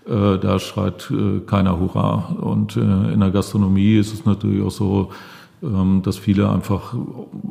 äh, 0.06 0.38
da 0.38 0.58
schreit 0.58 1.10
äh, 1.10 1.40
keiner 1.40 1.80
Hurra. 1.80 2.36
Und 2.40 2.76
äh, 2.76 2.80
in 2.80 3.20
der 3.20 3.30
Gastronomie 3.30 3.96
ist 3.96 4.12
es 4.12 4.24
natürlich 4.24 4.62
auch 4.62 4.70
so, 4.70 5.10
dass 6.02 6.16
viele 6.16 6.48
einfach 6.48 6.94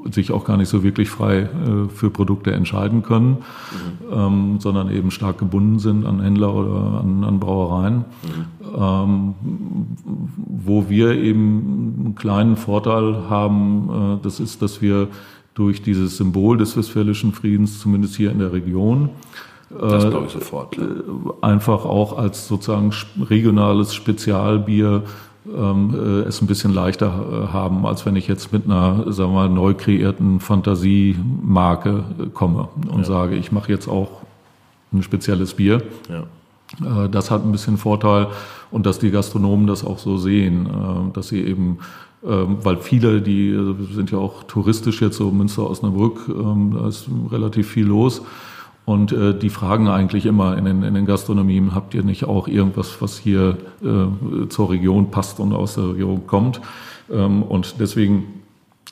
sich 0.09 0.31
auch 0.31 0.43
gar 0.43 0.57
nicht 0.57 0.69
so 0.69 0.83
wirklich 0.83 1.09
frei 1.09 1.41
äh, 1.41 1.89
für 1.93 2.09
Produkte 2.09 2.51
entscheiden 2.51 3.03
können, 3.03 3.37
mhm. 3.37 4.13
ähm, 4.13 4.59
sondern 4.59 4.89
eben 4.89 5.11
stark 5.11 5.37
gebunden 5.37 5.77
sind 5.77 6.05
an 6.05 6.19
Händler 6.19 6.55
oder 6.55 7.01
an, 7.01 7.23
an 7.23 7.39
Brauereien. 7.39 7.97
Mhm. 7.97 8.75
Ähm, 8.75 9.33
wo 10.63 10.89
wir 10.89 11.11
eben 11.11 11.95
einen 11.99 12.15
kleinen 12.15 12.55
Vorteil 12.55 13.29
haben, 13.29 14.17
äh, 14.17 14.23
das 14.23 14.39
ist, 14.39 14.61
dass 14.63 14.81
wir 14.81 15.07
durch 15.53 15.81
dieses 15.81 16.17
Symbol 16.17 16.57
des 16.57 16.75
Westfälischen 16.77 17.33
Friedens, 17.33 17.79
zumindest 17.79 18.15
hier 18.15 18.31
in 18.31 18.39
der 18.39 18.53
Region, 18.53 19.09
das 19.69 20.09
glaube 20.09 20.25
ich 20.25 20.33
sofort. 20.33 20.77
Äh, 20.77 20.81
einfach 21.41 21.85
auch 21.85 22.17
als 22.17 22.47
sozusagen 22.47 22.91
regionales 23.29 23.93
Spezialbier 23.93 25.03
ähm, 25.45 25.93
äh, 25.93 26.27
es 26.27 26.41
ein 26.41 26.47
bisschen 26.47 26.73
leichter 26.73 27.07
äh, 27.07 27.53
haben, 27.53 27.85
als 27.85 28.05
wenn 28.05 28.15
ich 28.15 28.27
jetzt 28.27 28.51
mit 28.51 28.65
einer, 28.65 29.11
sagen 29.11 29.31
wir 29.31 29.47
mal, 29.47 29.49
neu 29.49 29.73
kreierten 29.73 30.39
Fantasiemarke 30.39 32.03
äh, 32.19 32.25
komme 32.27 32.69
und 32.91 32.99
ja. 32.99 33.05
sage, 33.05 33.35
ich 33.35 33.51
mache 33.51 33.71
jetzt 33.71 33.87
auch 33.87 34.09
ein 34.91 35.03
spezielles 35.03 35.53
Bier. 35.53 35.81
Ja. 36.09 37.03
Äh, 37.03 37.09
das 37.09 37.31
hat 37.31 37.45
ein 37.45 37.51
bisschen 37.51 37.77
Vorteil 37.77 38.27
und 38.71 38.85
dass 38.85 38.99
die 38.99 39.11
Gastronomen 39.11 39.67
das 39.67 39.83
auch 39.83 39.99
so 39.99 40.17
sehen, 40.17 40.65
äh, 40.65 41.13
dass 41.13 41.29
sie 41.29 41.41
eben 41.41 41.79
ähm, 42.21 42.57
weil 42.63 42.75
viele, 42.77 43.21
die 43.21 43.57
sind 43.93 44.11
ja 44.11 44.17
auch 44.17 44.43
touristisch 44.43 45.01
jetzt 45.01 45.15
so 45.15 45.31
Münster 45.31 45.69
Osnabrück, 45.69 46.27
ähm, 46.27 46.75
da 46.77 46.89
ist 46.89 47.07
relativ 47.31 47.69
viel 47.69 47.85
los 47.85 48.21
und 48.89 49.11
äh, 49.11 49.37
die 49.37 49.51
fragen 49.51 49.87
eigentlich 49.87 50.25
immer 50.25 50.57
in 50.57 50.65
den, 50.65 50.81
in 50.81 50.95
den 50.95 51.05
Gastronomien, 51.05 51.75
habt 51.75 51.93
ihr 51.93 52.01
nicht 52.01 52.23
auch 52.23 52.47
irgendwas, 52.47 52.99
was 53.03 53.19
hier 53.19 53.55
äh, 53.83 54.47
zur 54.49 54.71
Region 54.71 55.11
passt 55.11 55.39
und 55.39 55.53
aus 55.53 55.75
der 55.75 55.89
Region 55.91 56.25
kommt? 56.25 56.59
Ähm, 57.11 57.43
und 57.43 57.75
deswegen 57.79 58.41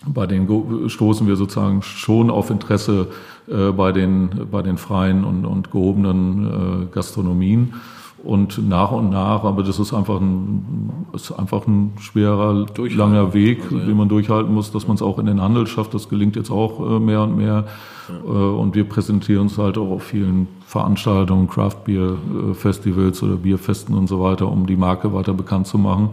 bei 0.05 0.27
den 0.27 0.47
stoßen 0.87 1.25
wir 1.25 1.35
sozusagen 1.35 1.81
schon 1.81 2.29
auf 2.29 2.51
Interesse 2.51 3.07
äh, 3.47 3.71
bei, 3.71 3.91
den, 3.91 4.29
bei 4.51 4.61
den 4.61 4.77
freien 4.77 5.23
und, 5.23 5.45
und 5.45 5.71
gehobenen 5.71 6.45
äh, 6.45 6.93
Gastronomien. 6.93 7.73
Und 8.23 8.67
nach 8.67 8.91
und 8.91 9.09
nach, 9.09 9.43
aber 9.43 9.63
das 9.63 9.79
ist 9.79 9.93
einfach 9.93 10.19
ein, 10.19 11.05
ist 11.13 11.31
einfach 11.31 11.67
ein 11.67 11.93
schwerer, 11.99 12.65
langer 12.75 13.33
Weg, 13.33 13.63
also, 13.63 13.77
ja. 13.77 13.85
den 13.85 13.97
man 13.97 14.09
durchhalten 14.09 14.53
muss, 14.53 14.71
dass 14.71 14.87
man 14.87 14.95
es 14.95 15.01
auch 15.01 15.19
in 15.19 15.27
den 15.27 15.41
Handel 15.41 15.67
schafft. 15.67 15.93
Das 15.93 16.09
gelingt 16.09 16.35
jetzt 16.35 16.49
auch 16.49 16.79
äh, 16.79 16.99
mehr 16.99 17.21
und 17.21 17.37
mehr. 17.37 17.65
Ja. 18.09 18.15
Äh, 18.15 18.59
und 18.59 18.75
wir 18.75 18.85
präsentieren 18.85 19.43
uns 19.43 19.57
halt 19.57 19.77
auch 19.77 19.91
auf 19.91 20.03
vielen 20.03 20.47
Veranstaltungen, 20.65 21.47
Craft 21.47 21.85
Beer 21.85 22.15
äh, 22.15 22.53
Festivals 22.53 23.21
oder 23.21 23.35
Bierfesten 23.35 23.95
und 23.95 24.07
so 24.07 24.19
weiter, 24.19 24.51
um 24.51 24.65
die 24.65 24.77
Marke 24.77 25.13
weiter 25.13 25.33
bekannt 25.33 25.67
zu 25.67 25.77
machen. 25.77 26.09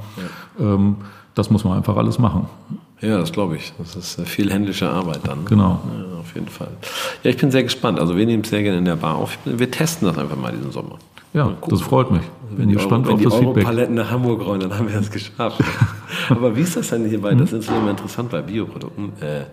Ja. 0.59 0.75
Ähm, 0.75 0.97
das 1.35 1.51
muss 1.51 1.65
man 1.65 1.77
einfach 1.77 1.97
alles 1.97 2.19
machen. 2.19 2.47
Ja, 3.01 3.19
das 3.19 3.33
glaube 3.33 3.57
ich. 3.57 3.73
Das 3.79 3.97
ist 3.97 4.21
viel 4.29 4.53
händische 4.53 4.89
Arbeit 4.89 5.21
dann. 5.25 5.41
Ne? 5.41 5.45
Genau. 5.47 5.81
Ja, 5.85 6.21
auf 6.21 6.35
jeden 6.35 6.49
Fall. 6.49 6.71
Ja, 7.23 7.31
ich 7.31 7.37
bin 7.37 7.51
sehr 7.51 7.65
gespannt. 7.65 7.99
Also 7.99 8.17
wir 8.17 8.25
nehmen 8.25 8.43
es 8.45 8.51
sehr 8.51 8.63
gerne 8.63 8.79
in 8.79 8.85
der 8.85 8.97
Bar 8.97 9.17
auf. 9.17 9.37
Wir 9.45 9.71
testen 9.71 10.07
das 10.07 10.17
einfach 10.17 10.37
mal 10.37 10.53
diesen 10.53 10.71
Sommer. 10.71 10.99
Ja, 11.35 11.53
das 11.69 11.83
freut 11.83 12.11
mich. 12.13 12.23
Bin 12.57 12.73
gespannt 12.73 13.07
Euro, 13.07 13.17
auf 13.17 13.23
das 13.23 13.35
Feedback. 13.35 13.55
Wenn 13.57 13.61
die 13.61 13.67
Paletten 13.67 13.95
nach 13.97 14.11
Hamburg 14.11 14.47
rollen, 14.47 14.61
dann 14.61 14.79
haben 14.79 14.89
wir 14.89 14.97
das 14.97 15.11
geschafft. 15.11 15.61
Aber 16.29 16.55
wie 16.55 16.61
ist 16.61 16.77
das 16.77 16.91
denn 16.91 17.05
hierbei? 17.07 17.35
Das 17.35 17.53
ist 17.53 17.69
immer 17.69 17.91
interessant 17.91 18.31
bei 18.31 18.41
Bioprodukten. 18.41 19.13
Äh, 19.21 19.47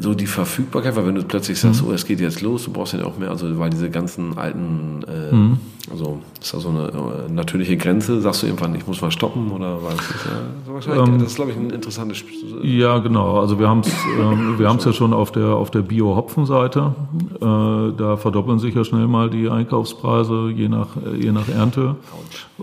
so 0.00 0.14
die 0.14 0.26
Verfügbarkeit, 0.26 0.96
weil 0.96 1.06
wenn 1.06 1.14
du 1.14 1.22
plötzlich 1.22 1.58
sagst, 1.58 1.82
mhm. 1.82 1.88
oh, 1.88 1.92
es 1.92 2.04
geht 2.04 2.20
jetzt 2.20 2.40
los, 2.40 2.64
du 2.64 2.72
brauchst 2.72 2.94
ja 2.94 3.04
auch 3.04 3.18
mehr, 3.18 3.30
also 3.30 3.58
weil 3.58 3.70
diese 3.70 3.90
ganzen 3.90 4.38
alten, 4.38 5.04
äh, 5.06 5.34
mhm. 5.34 5.58
also 5.90 6.18
ist 6.40 6.54
da 6.54 6.60
so 6.60 6.68
eine 6.70 6.88
äh, 6.88 7.32
natürliche 7.32 7.76
Grenze, 7.76 8.20
sagst 8.20 8.42
du 8.42 8.46
irgendwann, 8.46 8.74
ich 8.74 8.86
muss 8.86 9.02
mal 9.02 9.10
stoppen 9.10 9.50
oder 9.50 9.78
was? 9.82 9.94
Ist 9.94 10.86
ja, 10.86 11.04
ähm, 11.04 11.18
das 11.18 11.28
ist, 11.28 11.36
glaube 11.36 11.50
ich, 11.50 11.56
ein 11.56 11.70
interessantes 11.70 12.18
Spiel. 12.18 12.60
Ja, 12.62 12.98
genau. 12.98 13.40
Also 13.40 13.58
wir 13.58 13.68
haben 13.68 13.80
es 13.80 13.92
ähm, 14.18 14.58
wir 14.58 14.66
ja 14.66 14.92
schon 14.92 15.12
auf 15.12 15.32
der 15.32 15.48
auf 15.48 15.70
der 15.70 15.80
Bio-Hopfen-Seite. 15.80 16.94
Äh, 17.36 17.40
da 17.40 18.16
verdoppeln 18.16 18.58
sich 18.58 18.74
ja 18.74 18.84
schnell 18.84 19.06
mal 19.06 19.30
die 19.30 19.48
Einkaufspreise 19.48 20.50
je 20.54 20.68
nach 20.68 20.88
je 21.18 21.32
nach 21.32 21.48
Ernte. 21.48 21.96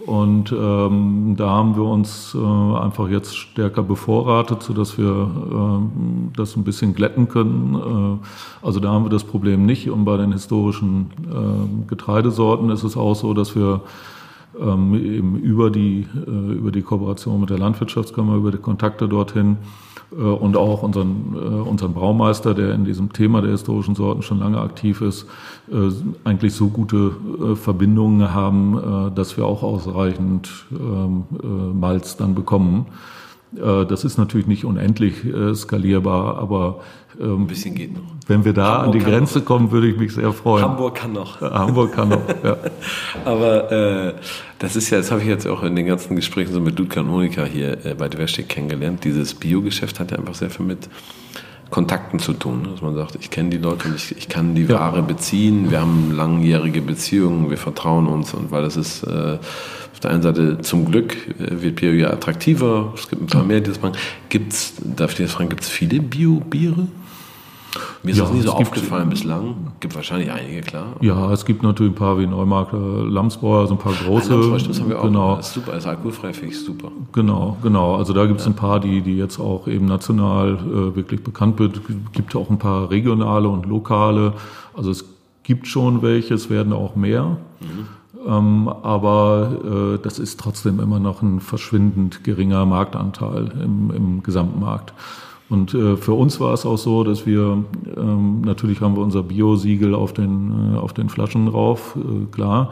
Und 0.06 0.52
ähm, 0.52 1.36
da 1.38 1.50
haben 1.50 1.76
wir 1.76 1.84
uns 1.84 2.36
äh, 2.36 2.78
einfach 2.78 3.10
jetzt 3.10 3.36
stärker 3.36 3.84
bevorratet, 3.84 4.64
sodass 4.64 4.98
wir 4.98 5.30
äh, 6.32 6.38
das 6.48 6.56
ein 6.56 6.64
bisschen 6.64 6.94
glätten 6.94 7.28
können. 7.28 8.20
Äh, 8.22 8.66
also 8.66 8.80
da 8.80 8.90
haben 8.90 9.06
wir 9.06 9.10
das 9.10 9.24
Problem 9.24 9.66
nicht. 9.66 9.90
Und 9.90 10.06
bei 10.06 10.18
den 10.18 10.32
historischen 10.32 11.12
äh, 11.30 11.88
Getreidesorten 11.88 12.70
ist 12.70 12.84
es 12.84 12.98
auch 12.98 13.16
so, 13.16 13.34
dass 13.34 13.56
wir 13.56 13.82
ähm, 14.60 14.96
eben 14.96 15.36
über 15.38 15.70
die, 15.70 16.08
äh, 16.16 16.54
über 16.54 16.72
die 16.72 16.82
Kooperation 16.82 17.40
mit 17.40 17.50
der 17.50 17.60
Landwirtschaftskammer, 17.60 18.36
über 18.36 18.52
die 18.52 18.58
Kontakte 18.58 19.08
dorthin 19.08 19.58
äh, 20.12 20.22
und 20.22 20.58
auch 20.58 20.84
unseren, 20.84 21.36
unseren 21.36 21.94
Braumeister, 21.94 22.54
der 22.54 22.74
in 22.74 22.86
diesem 22.86 23.12
Thema 23.14 23.42
der 23.42 23.52
historischen 23.52 23.96
Sorten 23.96 24.22
schon 24.22 24.40
lange 24.40 24.60
aktiv 24.60 25.02
ist, 25.02 25.28
eigentlich 26.24 26.54
so 26.54 26.70
gute 26.70 27.12
Verbindungen 27.56 28.34
haben, 28.34 29.12
dass 29.14 29.36
wir 29.36 29.46
auch 29.46 29.64
ausreichend 29.64 30.50
ähm, 30.72 31.26
Malz 31.78 32.16
dann 32.16 32.36
bekommen. 32.36 32.86
Äh, 33.56 33.86
das 33.86 34.04
ist 34.04 34.18
natürlich 34.18 34.48
nicht 34.48 34.66
unendlich 34.66 35.24
äh, 35.26 35.56
skalierbar, 35.56 36.38
aber 36.38 36.82
ähm, 37.20 37.44
ein 37.44 37.48
bisschen 37.48 37.76
geht 37.76 37.94
noch. 37.94 38.02
Wenn 38.28 38.44
wir 38.46 38.54
da 38.54 38.80
Hamburg 38.80 38.86
an 38.86 38.92
die 38.92 39.06
Grenze 39.06 39.40
noch. 39.40 39.46
kommen, 39.46 39.72
würde 39.72 39.88
ich 39.88 39.98
mich 39.98 40.14
sehr 40.14 40.34
freuen. 40.34 40.64
Hamburg 40.64 40.96
kann 40.96 41.14
noch. 41.14 41.42
Hamburg 41.42 41.94
kann 41.94 42.10
noch, 42.10 42.28
ja. 42.44 42.58
aber 43.26 43.72
äh, 43.72 44.14
das 44.60 44.76
ist 44.76 44.90
ja, 44.90 44.98
das 44.98 45.12
habe 45.12 45.22
ich 45.22 45.28
jetzt 45.28 45.48
auch 45.48 45.64
in 45.64 45.76
den 45.76 45.86
ganzen 45.86 46.16
Gesprächen 46.16 46.54
so 46.54 46.60
mit 46.60 46.78
Ludger 46.78 47.02
und 47.02 47.08
Monika 47.08 47.44
hier 47.46 47.86
äh, 47.86 47.96
bei 47.96 48.10
Diverstick 48.10 48.50
kennengelernt. 48.50 49.04
Dieses 49.04 49.34
Biogeschäft 49.34 50.00
hat 50.00 50.12
ja 50.12 50.18
einfach 50.18 50.36
sehr 50.36 50.50
viel 50.50 50.66
mit 50.66 50.90
Kontakten 51.70 52.20
zu 52.20 52.34
tun. 52.34 52.62
Ne? 52.62 52.70
Dass 52.70 52.82
man 52.82 52.96
sagt, 52.96 53.18
ich 53.20 53.30
kenne 53.30 53.50
die 53.50 53.58
Leute 53.58 53.90
und 53.90 53.96
ich, 53.96 54.18
ich 54.18 54.30
kann 54.30 54.56
die 54.56 54.64
ja. 54.64 54.80
Ware 54.80 55.04
beziehen. 55.04 55.72
Wir 55.72 55.82
haben 55.82 56.12
langjährige 56.16 56.82
Beziehungen, 56.82 57.50
wir 57.50 57.58
vertrauen 57.58 58.08
uns 58.08 58.34
und 58.34 58.52
weil 58.52 58.64
das 58.64 58.78
ist 58.78 59.04
äh, 59.04 59.38
auf 59.94 60.00
der 60.02 60.12
einen 60.12 60.22
Seite 60.22 60.60
zum 60.62 60.86
Glück 60.86 61.16
äh, 61.40 61.62
wird 61.62 61.78
Bio 61.78 61.92
ja 61.92 62.12
attraktiver, 62.12 62.94
es 62.96 63.10
gibt 63.10 63.24
ein 63.24 63.28
paar 63.28 63.44
mehr, 63.44 63.62
die 63.62 63.70
das 63.72 63.82
machen. 63.82 63.98
Gibt's, 64.30 64.74
darf 64.84 65.12
ich 65.12 65.18
dir 65.18 65.24
das 65.24 65.34
fragen, 65.34 65.50
gibt 65.50 65.64
es 65.64 65.70
viele 65.70 66.00
Bio-Biere? 66.02 66.88
Mir 68.04 68.12
ist 68.12 68.18
ja, 68.18 68.24
das 68.24 68.34
nie 68.34 68.42
so 68.42 68.52
aufgefallen 68.52 69.10
bislang. 69.10 69.56
Gibt 69.80 69.96
wahrscheinlich 69.96 70.32
einige, 70.32 70.62
klar. 70.62 70.96
Ja, 71.02 71.32
es 71.32 71.46
gibt 71.46 71.64
natürlich 71.64 71.94
ein 71.94 71.96
paar 71.96 72.18
wie 72.20 72.28
Neumarkter, 72.28 72.78
Lamsbräuer, 72.78 73.62
also 73.62 73.74
ein 73.74 73.80
paar 73.80 73.94
große. 73.94 74.34
Ah, 74.34 74.58
das 74.68 74.80
haben 74.80 74.90
wir 74.90 75.00
auch. 75.00 75.04
Genau. 75.04 75.36
Das 75.36 75.48
ist 75.48 75.54
super, 75.54 75.72
das 75.72 75.84
ist 75.84 75.90
alkoholfrei, 75.90 76.34
finde 76.34 76.54
ich 76.54 76.64
super. 76.64 76.92
Genau, 77.14 77.58
genau. 77.62 77.96
Also 77.96 78.14
da 78.14 78.26
gibt 78.26 78.40
es 78.40 78.46
ja. 78.46 78.52
ein 78.52 78.56
paar, 78.56 78.80
die, 78.80 79.02
die 79.02 79.18
jetzt 79.18 79.40
auch 79.40 79.68
eben 79.68 79.86
national 79.86 80.56
äh, 80.56 80.96
wirklich 80.96 81.24
bekannt 81.24 81.60
wird. 81.60 81.78
Es 81.78 82.12
gibt 82.14 82.36
auch 82.36 82.50
ein 82.50 82.60
paar 82.60 82.90
regionale 82.90 83.48
und 83.48 83.66
lokale. 83.66 84.34
Also 84.76 84.92
es 84.92 85.06
gibt 85.44 85.68
schon 85.68 86.02
welche, 86.02 86.34
es 86.34 86.50
werden 86.50 86.74
auch 86.74 86.96
mehr. 86.96 87.38
Mhm. 87.60 87.88
Ähm, 88.28 88.68
aber 88.68 89.96
äh, 89.96 90.00
das 90.04 90.20
ist 90.20 90.40
trotzdem 90.40 90.80
immer 90.80 91.00
noch 91.00 91.22
ein 91.22 91.40
verschwindend 91.40 92.24
geringer 92.24 92.66
Marktanteil 92.66 93.52
im, 93.64 93.92
im 93.92 94.24
Gesamtmarkt. 94.24 94.94
Und 95.50 95.74
äh, 95.74 95.96
für 95.96 96.14
uns 96.14 96.40
war 96.40 96.54
es 96.54 96.66
auch 96.66 96.78
so, 96.78 97.04
dass 97.04 97.26
wir, 97.26 97.64
ähm, 97.96 98.42
natürlich 98.42 98.82
haben 98.82 98.96
wir 98.96 99.04
unser 99.04 99.24
Bio-Siegel 99.24 99.96
auf 99.96 100.14
den, 100.14 100.74
äh, 100.74 100.78
auf 100.78 100.94
den 100.94 101.10
Flaschen 101.10 101.46
drauf, 101.46 101.96
äh, 101.96 102.26
klar. 102.32 102.72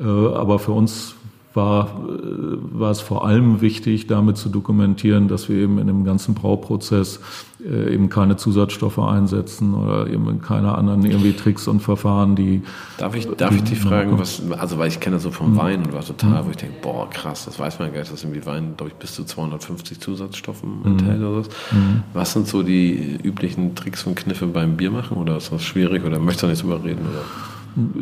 Äh, 0.00 0.04
aber 0.04 0.58
für 0.58 0.72
uns 0.72 1.14
war, 1.56 2.04
äh, 2.08 2.78
war 2.78 2.90
es 2.90 3.00
vor 3.00 3.26
allem 3.26 3.60
wichtig, 3.60 4.06
damit 4.06 4.36
zu 4.36 4.48
dokumentieren, 4.48 5.28
dass 5.28 5.48
wir 5.48 5.56
eben 5.56 5.78
in 5.78 5.86
dem 5.86 6.04
ganzen 6.04 6.34
Brauprozess 6.34 7.20
äh, 7.64 7.94
eben 7.94 8.10
keine 8.10 8.36
Zusatzstoffe 8.36 8.98
einsetzen 8.98 9.74
oder 9.74 10.08
eben 10.08 10.40
keine 10.42 10.74
anderen 10.76 11.04
irgendwie 11.04 11.32
Tricks 11.32 11.66
und 11.66 11.80
Verfahren, 11.80 12.36
die. 12.36 12.62
Darf 12.98 13.16
ich, 13.16 13.26
darf 13.26 13.50
die, 13.50 13.56
ich 13.56 13.64
dich 13.64 13.80
fragen, 13.80 14.18
was, 14.18 14.42
also 14.58 14.78
weil 14.78 14.88
ich 14.88 15.00
kenne 15.00 15.16
das 15.16 15.22
so 15.22 15.30
vom 15.30 15.52
mhm. 15.52 15.56
Wein 15.56 15.82
und 15.84 15.92
war 15.92 16.04
total, 16.04 16.42
mhm. 16.42 16.46
wo 16.46 16.50
ich 16.50 16.56
denke, 16.56 16.76
boah, 16.82 17.08
krass, 17.10 17.46
das 17.46 17.58
weiß 17.58 17.78
man 17.78 17.92
gar 17.92 18.00
nicht, 18.00 18.12
dass 18.12 18.22
irgendwie 18.22 18.44
Wein, 18.44 18.74
glaube 18.76 18.92
ich, 18.92 18.98
bis 18.98 19.14
zu 19.14 19.24
250 19.24 19.98
Zusatzstoffen 19.98 20.80
mhm. 20.80 20.86
enthält 20.86 21.20
oder 21.20 21.38
was. 21.38 21.48
Mhm. 21.72 22.02
Was 22.12 22.32
sind 22.32 22.46
so 22.46 22.62
die 22.62 23.18
üblichen 23.22 23.74
Tricks 23.74 24.06
und 24.06 24.16
Kniffe 24.16 24.46
beim 24.46 24.76
Bier 24.76 24.90
machen 24.90 25.16
oder 25.16 25.38
ist 25.38 25.50
das 25.50 25.64
schwierig 25.64 26.04
oder 26.04 26.18
möchtest 26.18 26.42
du 26.42 26.46
nicht 26.48 26.62
drüber 26.62 26.84
reden? 26.84 27.06
Oder? 27.10 27.24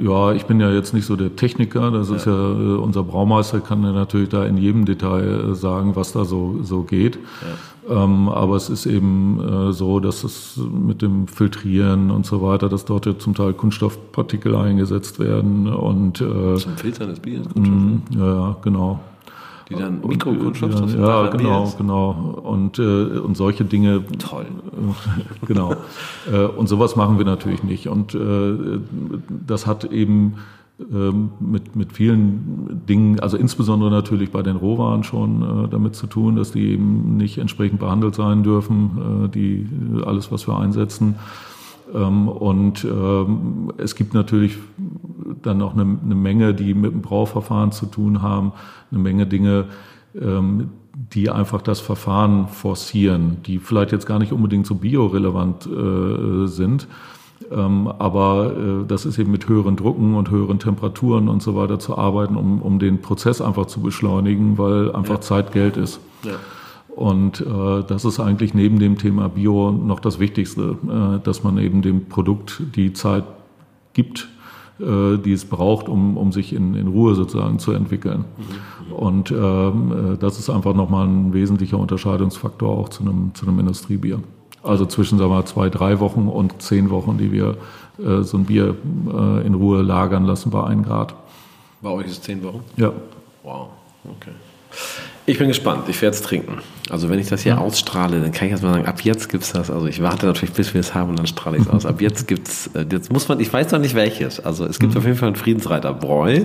Ja, 0.01 0.33
ich 0.33 0.47
bin 0.47 0.61
ja 0.61 0.71
jetzt 0.71 0.95
nicht 0.95 1.05
so 1.05 1.17
der 1.17 1.35
Techniker. 1.35 1.91
Das 1.91 2.09
ja. 2.09 2.17
ist 2.17 2.27
ja 2.27 2.33
äh, 2.33 2.77
unser 2.77 3.03
Braumeister 3.03 3.61
kann 3.61 3.83
ja 3.83 3.93
natürlich 3.93 4.29
da 4.29 4.45
in 4.45 4.57
jedem 4.57 4.85
Detail 4.85 5.51
äh, 5.51 5.55
sagen, 5.55 5.97
was 5.97 6.13
da 6.13 6.25
so 6.25 6.61
so 6.63 6.83
geht. 6.83 7.19
Ja. 7.89 8.05
Ähm, 8.05 8.29
aber 8.29 8.57
es 8.57 8.71
ist 8.71 8.87
eben 8.87 9.41
äh, 9.41 9.73
so, 9.73 10.01
dass 10.01 10.25
es 10.25 10.57
mit 10.57 11.03
dem 11.03 11.27
Filtrieren 11.27 12.11
und 12.11 12.25
so 12.25 12.41
weiter, 12.41 12.69
dass 12.69 12.85
dort 12.85 13.07
ja 13.07 13.19
zum 13.19 13.35
Teil 13.35 13.53
Kunststoffpartikel 13.53 14.55
eingesetzt 14.55 15.19
werden 15.19 15.67
und 15.67 16.21
äh, 16.21 16.57
zum 16.57 16.77
Filtern 16.77 17.11
des 17.11 17.21
Biers. 17.21 17.47
Kunststoff. 17.53 18.19
Ja, 18.19 18.57
genau 18.63 19.01
die 19.69 19.75
dann 19.75 20.01
Mikrokunststoff 20.07 20.95
Ja, 20.95 21.25
ja 21.25 21.31
genau, 21.31 21.73
genau. 21.77 22.11
Und, 22.43 22.79
äh, 22.79 23.19
und 23.19 23.37
solche 23.37 23.65
Dinge. 23.65 24.05
Toll. 24.19 24.47
Äh, 24.47 25.47
genau. 25.47 25.75
äh, 26.31 26.45
und 26.45 26.69
sowas 26.69 26.97
machen 26.97 27.19
wir 27.19 27.25
natürlich 27.25 27.63
nicht. 27.63 27.89
Und 27.89 28.15
äh, 28.15 28.79
das 29.47 29.67
hat 29.67 29.85
eben 29.85 30.35
ähm, 30.81 31.31
mit, 31.39 31.77
mit 31.77 31.93
vielen 31.93 32.83
Dingen, 32.89 33.21
also 33.21 33.37
insbesondere 33.37 33.91
natürlich 33.91 34.33
bei 34.33 34.43
den 34.43 34.57
Rohwaren 34.57 35.05
schon 35.05 35.67
äh, 35.67 35.69
damit 35.69 35.95
zu 35.95 36.09
tun, 36.09 36.35
dass 36.35 36.51
die 36.51 36.73
eben 36.73 37.17
nicht 37.17 37.39
entsprechend 37.39 37.79
behandelt 37.79 38.17
sein 38.17 38.43
dürfen, 38.43 39.25
äh, 39.25 39.29
die 39.29 39.69
alles, 40.05 40.33
was 40.33 40.49
wir 40.49 40.59
einsetzen. 40.59 41.15
Ähm, 41.93 42.29
und 42.29 42.85
ähm, 42.85 43.73
es 43.77 43.95
gibt 43.95 44.15
natürlich 44.15 44.59
dann 45.43 45.59
noch 45.59 45.75
eine, 45.75 45.83
eine, 45.83 46.15
Menge, 46.15 46.55
die 46.55 46.75
mit 46.75 46.93
dem 46.93 47.03
Brauverfahren 47.03 47.73
zu 47.73 47.87
tun 47.87 48.23
haben, 48.23 48.53
eine 48.91 49.01
Menge 49.01 49.27
Dinge, 49.27 49.67
ähm, 50.21 50.71
die 50.95 51.31
einfach 51.31 51.61
das 51.61 51.81
Verfahren 51.81 52.49
forcieren, 52.49 53.39
die 53.47 53.59
vielleicht 53.59 53.93
jetzt 53.93 54.07
gar 54.07 54.19
nicht 54.19 54.33
unbedingt 54.33 54.67
so 54.67 54.77
biorelevant 54.77 55.67
äh, 55.67 56.47
sind. 56.47 56.87
Ähm, 57.51 57.89
aber 57.99 58.53
äh, 58.57 58.87
das 58.87 59.05
ist 59.05 59.19
eben 59.19 59.31
mit 59.31 59.49
höheren 59.49 59.77
Drucken 59.77 60.15
und 60.15 60.31
höheren 60.31 60.59
Temperaturen 60.59 61.29
und 61.29 61.43
so 61.43 61.57
weiter 61.57 61.79
zu 61.79 61.99
arbeiten, 61.99 62.37
um, 62.37 62.63
um 62.63 62.79
den 62.79 63.03
Prozess 63.03 63.41
einfach 63.41 63.67
zu 63.67 63.81
beschleunigen, 63.81 64.57
weil 64.57 64.93
einfach 64.93 65.17
ja. 65.17 65.21
Zeit 65.21 65.53
Geld 65.53 65.77
ist. 65.77 66.01
Ja. 66.23 66.33
Und 66.95 67.41
äh, 67.41 67.83
das 67.87 68.05
ist 68.05 68.21
eigentlich 68.21 68.55
neben 68.55 68.79
dem 68.79 68.99
Thema 68.99 69.29
Bio 69.29 69.73
noch 69.73 69.99
das 69.99 70.21
Wichtigste, 70.21 70.77
äh, 70.89 71.25
dass 71.25 71.43
man 71.43 71.59
eben 71.59 71.83
dem 71.83 72.07
Produkt 72.07 72.63
die 72.77 72.93
Zeit 72.93 73.25
gibt, 73.95 74.29
äh, 74.79 75.19
die 75.19 75.33
es 75.33 75.45
braucht, 75.45 75.89
um, 75.89 76.17
um 76.17 76.31
sich 76.31 76.53
in, 76.53 76.75
in 76.75 76.87
Ruhe 76.87 77.17
sozusagen 77.17 77.59
zu 77.59 77.73
entwickeln. 77.73 78.25
Und 78.91 79.33
ähm, 79.33 80.15
äh, 80.15 80.19
das 80.19 80.39
ist 80.39 80.51
einfach 80.51 80.75
nochmal 80.75 81.09
ein 81.09 81.33
wesentlicher 81.35 81.79
Unterscheidungsfaktor 81.79 82.79
auch 82.79 82.89
zu 82.89 83.03
einem, 83.03 83.35
zu 83.35 83.47
einem 83.47 83.59
Industriebier. 83.59 84.21
Also 84.63 84.87
zwischen 84.87 85.19
sagen 85.19 85.31
wir, 85.31 85.37
mal, 85.37 85.45
zwei, 85.47 85.71
drei 85.71 85.99
Wochen 86.01 86.29
und 86.29 86.63
zehn 86.63 86.91
Wochen, 86.91 87.19
die 87.19 87.33
wir 87.33 87.57
äh, 87.99 88.23
so 88.23 88.39
ein 88.39 88.45
Bier 88.45 88.77
äh, 89.13 89.47
in 89.47 89.55
Ruhe 89.55 89.83
lagern 89.83 90.25
lassen 90.25 90.51
bei 90.51 90.63
1 90.63 90.87
Grad. 90.87 91.15
Bei 91.83 91.91
euch 91.91 92.07
ist 92.07 92.13
es 92.13 92.23
zehn 92.23 92.43
Wochen? 92.43 92.61
Ja. 92.77 92.93
Wow, 93.43 93.69
okay. 94.05 94.31
Ich 95.27 95.39
bin 95.39 95.49
gespannt, 95.49 95.89
ich 95.89 96.03
werde 96.03 96.15
es 96.15 96.21
trinken. 96.21 96.59
Also 96.91 97.09
wenn 97.09 97.19
ich 97.19 97.29
das 97.29 97.43
hier 97.43 97.53
ja. 97.53 97.59
ausstrahle, 97.59 98.21
dann 98.21 98.31
kann 98.31 98.47
ich 98.47 98.53
erstmal 98.53 98.75
sagen, 98.75 98.87
ab 98.87 99.01
jetzt 99.01 99.31
gibt 99.31 99.45
es 99.45 99.53
das. 99.53 99.71
Also 99.71 99.87
ich 99.87 100.03
warte 100.03 100.27
natürlich, 100.27 100.55
bis 100.55 100.75
wir 100.75 100.81
es 100.81 100.95
haben 100.95 101.11
und 101.11 101.19
dann 101.19 101.27
strahle 101.27 101.57
ich 101.57 101.63
es 101.63 101.69
aus. 101.71 101.87
Ab 101.87 102.03
jetzt 102.03 102.29
gibt's, 102.29 102.69
äh, 102.75 102.85
jetzt 102.93 103.11
muss 103.11 103.27
man, 103.29 103.41
ich 103.41 103.51
weiß 103.51 103.73
noch 103.73 103.79
nicht 103.79 103.95
welches. 103.95 104.39
Also 104.39 104.67
es 104.67 104.79
gibt 104.79 104.93
mhm. 104.93 104.99
auf 104.99 105.05
jeden 105.07 105.17
Fall 105.17 105.29
einen 105.29 105.37
Friedensreiter 105.37 105.95
Bräu 105.95 106.43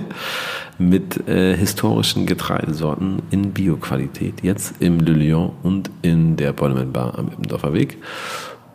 mit 0.78 1.28
äh, 1.28 1.54
historischen 1.54 2.24
Getreidesorten 2.24 3.20
in 3.30 3.52
Bioqualität. 3.52 4.42
Jetzt 4.42 4.76
im 4.80 5.00
Le 5.00 5.12
Lion 5.12 5.52
und 5.62 5.90
in 6.00 6.36
der 6.36 6.54
Bollman 6.54 6.90
Bar 6.90 7.18
am 7.18 7.28
Ippendorfer 7.28 7.74
Weg. 7.74 7.98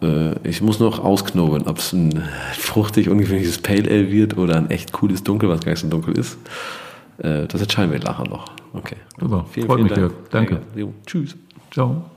Äh, 0.04 0.48
ich 0.48 0.62
muss 0.62 0.80
noch 0.80 1.04
ausknobeln, 1.04 1.64
ob 1.66 1.80
es 1.80 1.94
ein 1.94 2.22
fruchtig 2.54 3.10
ungewöhnliches 3.10 3.58
Pale 3.58 3.90
Ale 3.90 4.12
wird 4.12 4.38
oder 4.38 4.56
ein 4.58 4.70
echt 4.70 4.92
cooles 4.92 5.24
Dunkel, 5.24 5.50
was 5.50 5.62
gar 5.62 5.72
nicht 5.72 5.82
so 5.82 5.88
dunkel 5.88 6.16
ist. 6.16 6.38
Äh, 7.18 7.48
das 7.48 7.62
entscheiden 7.62 7.92
wir 7.92 8.00
nachher 8.00 8.28
noch. 8.28 8.46
Okay. 8.74 8.98
Super. 9.20 9.46
Vielen, 9.50 9.68
Freut 9.68 9.78
vielen 9.78 9.88
mich 9.90 9.94
Dank. 9.94 10.30
Danke. 10.32 10.62
Jo, 10.76 10.94
tschüss. 11.06 11.36
Ciao. 11.72 12.10